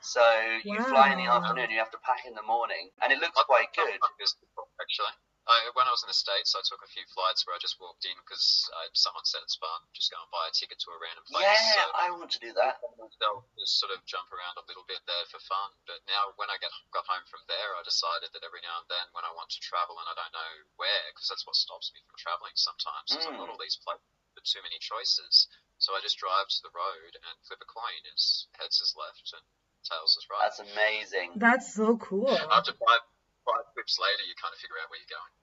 [0.00, 0.22] So
[0.62, 3.34] you fly in the afternoon, you have to pack in the morning, and it looks
[3.34, 3.98] I've quite done good.
[4.00, 5.10] like this before, actually.
[5.48, 7.80] I, when I was in the States, I took a few flights where I just
[7.80, 9.80] walked in because someone said it's fun.
[9.96, 11.40] Just go and buy a ticket to a random place.
[11.48, 12.76] Yeah, So I want to do that.
[13.16, 15.72] they'll just sort of jump around a little bit there for fun.
[15.88, 18.88] But now, when I get got home from there, I decided that every now and
[18.92, 21.96] then, when I want to travel and I don't know where, because that's what stops
[21.96, 23.56] me from traveling sometimes, is I've got Mm.
[23.56, 25.48] all these places with too many choices.
[25.78, 28.02] So I just drive to the road and flip a coin.
[28.14, 29.44] Is heads is left and
[29.86, 30.42] tails is right.
[30.48, 31.38] That's amazing.
[31.38, 32.28] That's so cool.
[32.28, 33.02] After five
[33.46, 35.34] five flips later, you kind of figure out where you're going.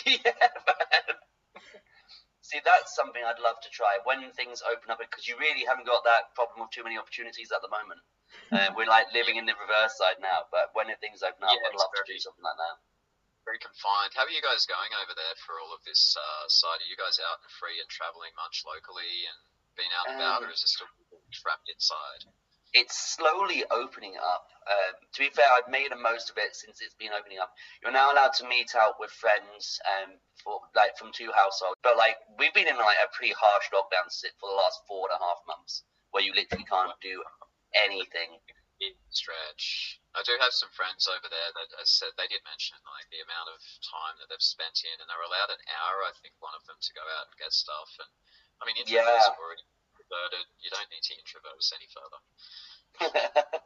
[0.18, 1.14] yeah, man.
[2.50, 5.86] See, that's something I'd love to try when things open up because you really haven't
[5.86, 8.02] got that problem of too many opportunities at the moment.
[8.50, 11.62] Uh, we're like living in the reverse side now, but when things open up, Yeah,
[11.66, 12.76] I'd it's love to do something like that.
[13.50, 14.14] Very confined.
[14.14, 16.78] How are you guys going over there for all of this uh, side?
[16.78, 19.38] Are you guys out and free and traveling much locally and
[19.74, 20.86] being out and about, Um, or is it still
[21.34, 22.30] trapped inside?
[22.78, 24.46] it's slowly opening up.
[24.70, 27.50] Um, to be fair, I've made the most of it since it's been opening up.
[27.82, 30.14] You're now allowed to meet out with friends um,
[30.46, 34.06] for like from two households, but like we've been in like a pretty harsh lockdown
[34.14, 35.82] sit for the last four and a half months,
[36.14, 37.18] where you literally can't do
[37.74, 38.38] anything.
[39.10, 39.99] stretch.
[40.14, 43.22] I do have some friends over there that I said they did mention like the
[43.22, 46.54] amount of time that they've spent in, and they're allowed an hour, I think, one
[46.58, 47.90] of them to go out and get stuff.
[48.02, 48.10] And
[48.58, 49.30] I mean, introverts Yeah.
[49.30, 50.46] are already introverted.
[50.60, 52.20] You don't need to introvert us any further.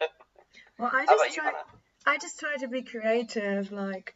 [0.79, 1.45] Well, I just you, try.
[1.47, 1.65] Hannah?
[2.07, 3.71] I just try to be creative.
[3.73, 4.15] Like,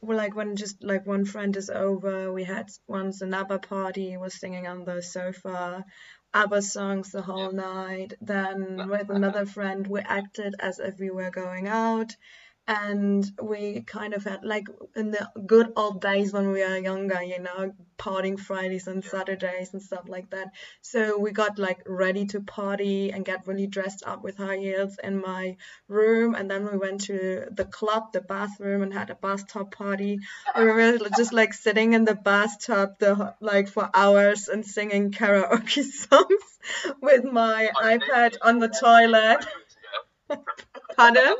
[0.00, 4.16] well, like when just like one friend is over, we had once an ABBA party.
[4.16, 5.84] Was singing on the sofa,
[6.34, 8.14] ABBA songs the whole night.
[8.20, 12.16] Then with another friend, we acted as if we were going out.
[12.68, 17.22] And we kind of had like in the good old days when we were younger,
[17.22, 20.48] you know, partying Fridays and Saturdays and stuff like that.
[20.82, 24.98] So we got like ready to party and get really dressed up with high heels
[25.02, 25.56] in my
[25.88, 30.18] room, and then we went to the club, the bathroom, and had a bathtub party.
[30.54, 35.84] We were just like sitting in the bathtub the like for hours and singing karaoke
[36.08, 36.58] songs
[37.00, 39.46] with my iPad on the toilet.
[40.96, 41.34] Pardon?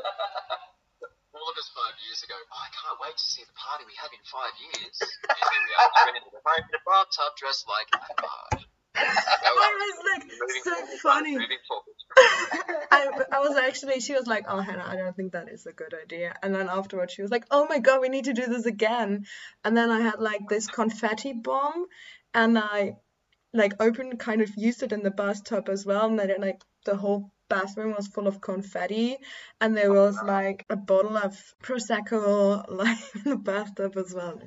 [1.39, 3.95] All of us five years ago, oh, I can't wait to see the party we
[3.95, 4.99] have in five years.
[5.31, 8.59] And here we are, trending at home in a bathtub dressed like oh,
[8.99, 11.37] It was like moving so forward, funny.
[12.91, 15.71] I, I was actually, she was like, Oh, Hannah, I don't think that is a
[15.71, 16.35] good idea.
[16.43, 19.23] And then afterwards, she was like, Oh my God, we need to do this again.
[19.63, 21.85] And then I had like this confetti bomb,
[22.33, 22.97] and I
[23.53, 26.07] like opened, kind of used it in the bathtub as well.
[26.07, 29.17] And then like the whole bathroom was full of confetti,
[29.59, 34.39] and there was like a bottle of prosecco like in the bathtub as well.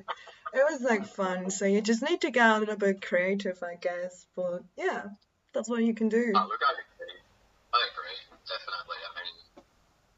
[0.53, 1.49] It was like fun.
[1.49, 4.25] So you just need to get a little bit creative, I guess.
[4.35, 5.09] But yeah,
[5.53, 6.31] that's what you can do.
[6.35, 7.19] Oh, look, I agree.
[7.73, 8.99] I agree, definitely.
[9.01, 9.35] I mean,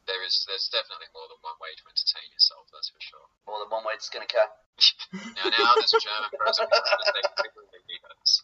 [0.08, 2.68] there is there's definitely more than one way to entertain yourself.
[2.72, 3.28] That's for sure.
[3.48, 4.52] More than one way to skin a cat.
[5.40, 6.68] Now, now there's a German president.
[6.76, 8.44] who's taking people who need us.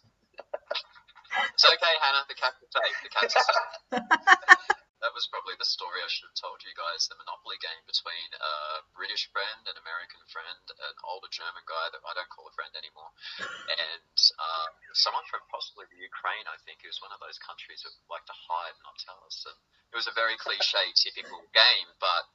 [1.53, 2.25] It's okay, Hannah.
[2.27, 2.97] The cat's safe.
[3.03, 4.51] The cat's safe.
[5.01, 7.09] That was probably the story I should have told you guys.
[7.09, 12.05] The Monopoly game between a British friend, an American friend, an older German guy that
[12.05, 13.09] I don't call a friend anymore,
[13.41, 16.45] and um, someone from possibly the Ukraine.
[16.45, 19.17] I think it was one of those countries that like to hide and not tell
[19.25, 19.41] us.
[19.49, 19.57] And
[19.89, 22.29] it was a very cliche, typical game, but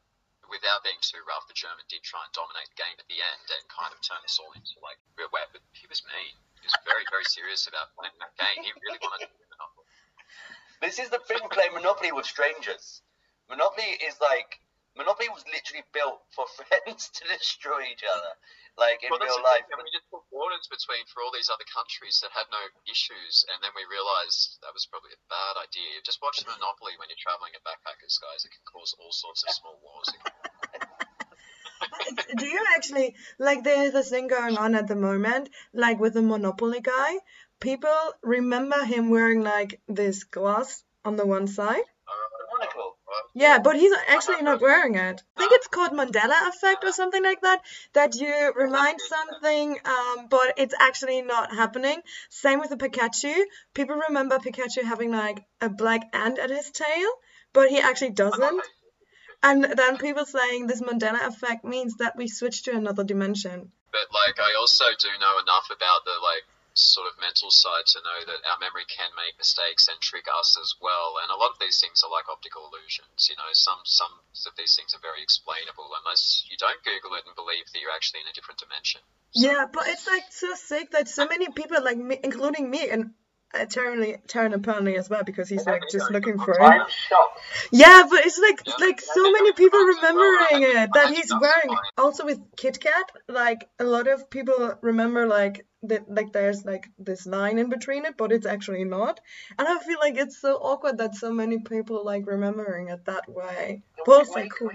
[0.51, 3.47] without being too rough, the German did try and dominate the game at the end
[3.47, 5.55] and kind of turn us all into like real web.
[5.55, 6.34] But he was mean.
[6.66, 8.58] Was very, very serious about playing that game.
[8.66, 9.86] He really wanted to win Monopoly.
[10.82, 13.06] This is the thing playing Monopoly with strangers.
[13.46, 14.58] Monopoly is like
[14.98, 18.32] Monopoly was literally built for friends to destroy each other,
[18.80, 19.62] like in Well, real the life.
[19.70, 22.58] and we just put borders between for all these other countries that had no
[22.90, 26.02] issues, and then we realised that was probably a bad idea.
[26.02, 28.42] Just watch Monopoly when you're travelling in backpackers, guys.
[28.42, 30.10] It can cause all sorts of small wars.
[32.37, 36.22] Do you actually like there's a thing going on at the moment like with the
[36.22, 37.18] monopoly guy?
[37.61, 41.85] People remember him wearing like this glass on the one side?
[43.35, 45.22] Yeah but he's actually not wearing it.
[45.37, 47.61] I think it's called mandela effect or something like that
[47.93, 52.01] that you remind something um, but it's actually not happening.
[52.31, 53.35] Same with the pikachu.
[53.74, 57.11] People remember pikachu having like a black ant at his tail
[57.53, 58.62] but he actually doesn't
[59.47, 64.12] and then people saying this mandela effect means that we switch to another dimension But
[64.12, 66.44] like, I also do know enough about the like
[66.76, 70.61] sort of mental side to know that our memory can make mistakes and trick us
[70.61, 71.16] as well.
[71.24, 73.32] And a lot of these things are like optical illusions.
[73.32, 74.12] You know, some some
[74.44, 77.97] of these things are very explainable unless you don't Google it and believe that you're
[77.97, 79.01] actually in a different dimension.
[79.32, 83.16] Yeah, but it's like so sick that so many people, like me, including me, and
[83.64, 86.82] Taryn apparently as well, because he's like just looking for it.
[87.72, 91.76] Yeah, but it's like like so many people remembering it that he's wearing.
[91.96, 96.88] Also with Kit Kat, like a lot of people remember like that like there's like
[96.98, 99.20] this line in between it, but it's actually not.
[99.59, 103.28] And I feel like it's so awkward that so many people like remembering it that
[103.28, 103.82] way.
[104.04, 104.70] But also Wait, cool.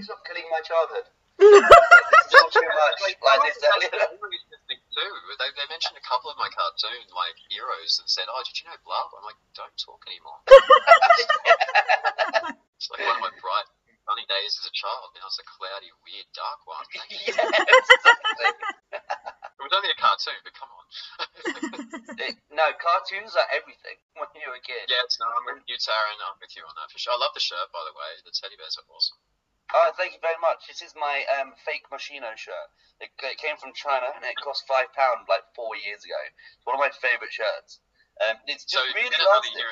[1.41, 2.21] Can we stop killing my childhood?
[2.21, 2.97] It's all too much.
[3.01, 3.89] Like this earlier.
[3.91, 5.09] too.
[5.41, 8.69] They, they mentioned a couple of my cartoon like heroes and said, "Oh, did you
[8.69, 10.37] know blah?" I'm like, "Don't talk anymore."
[12.77, 13.67] it's like one of my bright,
[14.05, 15.09] sunny days as a child.
[15.17, 16.85] Now it's a cloudy, weird, dark one.
[16.93, 17.33] Thank you.
[17.33, 19.01] yes, exactly.
[19.01, 20.85] It was only a cartoon, but come on.
[22.21, 24.89] It- no, cartoons are everything when you're a kid.
[24.89, 26.17] yes, no, I'm with you, Taryn.
[26.21, 27.13] I'm with you on that for sure.
[27.13, 28.11] I love the shirt, by the way.
[28.25, 29.17] The teddy bears are awesome.
[29.73, 30.67] Oh, thank you very much.
[30.67, 32.69] This is my um, fake Moschino shirt.
[32.99, 36.19] It, it came from China and it cost five pound like four years ago.
[36.27, 37.79] It's one of my favorite shirts.
[38.19, 39.63] Um, it's just you really get another lasting.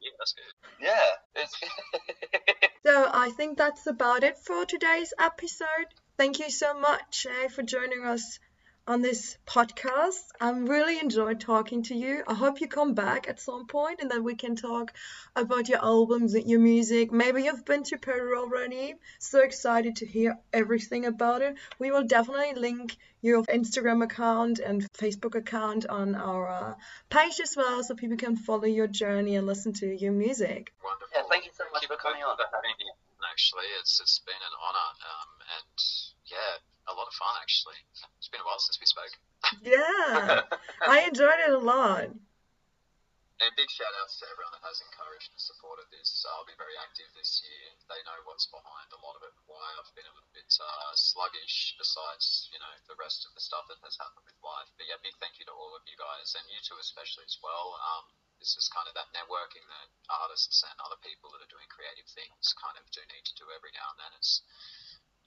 [0.00, 0.52] Yeah, that's good.
[0.80, 1.54] Yeah, it's
[2.86, 5.88] So I think that's about it for today's episode.
[6.16, 8.38] Thank you so much eh, for joining us
[8.86, 10.22] on this podcast.
[10.40, 12.22] I'm really enjoyed talking to you.
[12.26, 14.92] I hope you come back at some point and that we can talk
[15.34, 17.10] about your albums and your music.
[17.10, 18.94] Maybe you've been to Peru already.
[19.18, 21.56] So excited to hear everything about it.
[21.78, 26.74] We will definitely link your Instagram account and Facebook account on our uh,
[27.08, 30.74] page as well so people can follow your journey and listen to your music.
[30.84, 31.08] Wonderful.
[31.14, 32.36] Yeah, thank you so much Thank for coming both on.
[32.36, 35.80] For having me on, actually, it's it's been an honour, um, and
[36.26, 37.34] yeah, a lot of fun.
[37.40, 37.78] Actually,
[38.18, 39.14] it's been a while since we spoke.
[39.60, 40.44] Yeah,
[40.88, 42.08] I enjoyed it a lot.
[43.42, 46.24] and big shout outs to everyone that has encouraged and supported this.
[46.32, 47.66] I'll be very active this year.
[47.90, 50.92] They know what's behind a lot of it, why I've been a little bit uh,
[50.94, 54.70] sluggish, besides, you know, the rest of the stuff that has happened with life.
[54.78, 57.36] But yeah, big thank you to all of you guys, and you two especially as
[57.42, 57.74] well.
[57.76, 58.06] Um,
[58.38, 62.06] this is kind of that networking that artists and other people that are doing creative
[62.12, 64.12] things kind of do need to do every now and then.
[64.20, 64.40] Is,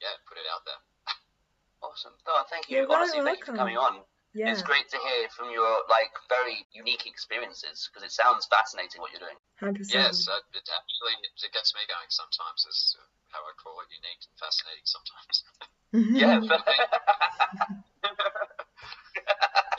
[0.00, 0.80] yeah, put it out there.
[1.82, 2.12] Awesome.
[2.26, 2.78] Oh, thank you.
[2.78, 4.02] You're Honestly, thank you for coming on.
[4.36, 4.52] Yeah.
[4.52, 9.10] It's great to hear from your like very unique experiences because it sounds fascinating what
[9.10, 9.40] you're doing.
[9.64, 9.88] 100%.
[9.88, 12.66] Yes, uh, it actually it, it gets me going sometimes.
[12.68, 12.94] Is
[13.32, 15.44] how I call it, unique and fascinating sometimes.
[15.88, 16.44] Yeah.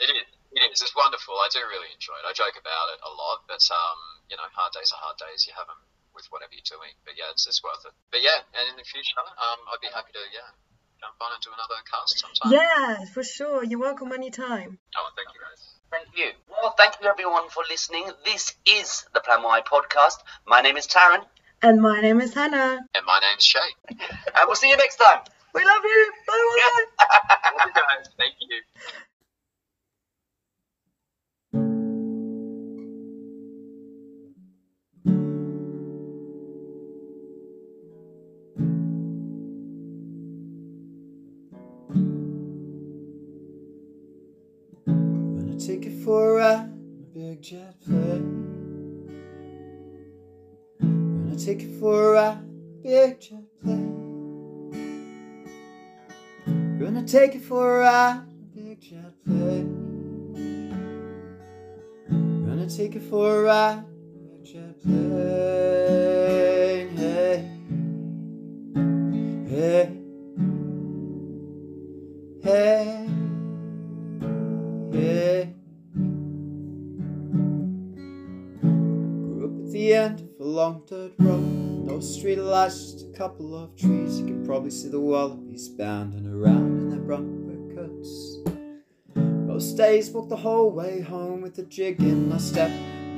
[0.02, 0.26] it is.
[0.50, 0.82] It is.
[0.82, 1.38] It's wonderful.
[1.38, 2.26] I do really enjoy it.
[2.26, 5.46] I joke about it a lot, but um, you know, hard days are hard days.
[5.46, 5.78] You have them
[6.10, 6.98] with whatever you're doing.
[7.06, 7.94] But yeah, it's, it's worth it.
[8.10, 10.50] But yeah, and in the future, um, I'd be happy to yeah
[11.00, 12.52] jump on and do another cast sometime.
[12.52, 13.64] yeah, for sure.
[13.64, 14.78] You're welcome anytime.
[14.96, 15.60] Oh, thank you guys.
[15.90, 16.30] Thank you.
[16.62, 18.10] Well, thank you everyone for listening.
[18.24, 20.18] This is the Plan Y podcast.
[20.46, 21.24] My name is Taryn,
[21.62, 22.78] And my name is Hannah.
[22.94, 23.72] And my name's Shae.
[23.98, 25.20] and we'll see you next time.
[25.54, 26.12] We love you.
[26.28, 26.84] Bye bye.
[27.58, 28.06] Love you guys.
[28.16, 28.62] Thank you.
[45.80, 48.36] Take it for a ride in a big jet plane.
[50.78, 53.86] Gonna take it for a ride in a big jet plane.
[56.78, 59.70] Gonna take it for a ride in a big jet plane.
[62.46, 66.49] Gonna take it for a ride in a big jet plane.
[80.60, 81.40] Long dirt road.
[81.86, 84.20] No street lights, just a couple of trees.
[84.20, 88.36] You can probably see the wallabies bounding around in their bronco coats.
[89.14, 92.70] Most days walk the whole way home with a jig in my step.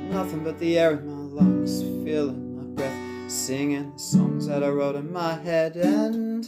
[0.09, 4.69] Nothing but the air in my lungs, feeling my breath, singing the songs that I
[4.69, 5.75] wrote in my head.
[5.75, 6.47] And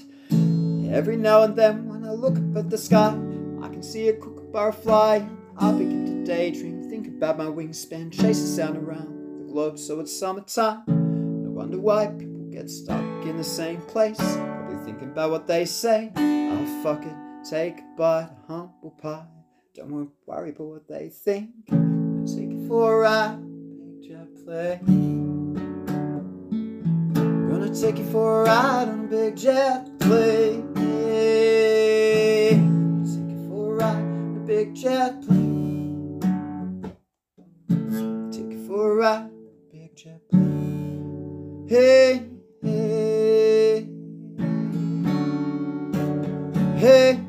[0.94, 3.10] every now and then, when I look up at the sky,
[3.62, 5.28] I can see a kookaburra fly.
[5.58, 9.15] I begin to daydream, think about my wingspan, chase the sound around
[9.56, 9.80] globe.
[9.80, 10.84] So it's summertime.
[10.88, 14.18] No wonder why people get stuck in the same place.
[14.18, 16.12] Probably thinking about what they say.
[16.18, 17.16] Oh fuck it,
[17.50, 19.26] take a bite of humble pie.
[19.74, 21.52] Don't worry about what they think.
[21.70, 23.40] Gonna take it for a ride,
[24.02, 25.54] jet plane.
[27.50, 30.74] Gonna take you for a ride on a big jet plane.
[33.06, 36.20] Take you for a ride on a big jet plane.
[38.34, 39.35] Take you for a ride.
[41.76, 42.24] Hey,
[42.64, 43.88] hey,
[46.78, 47.25] hey.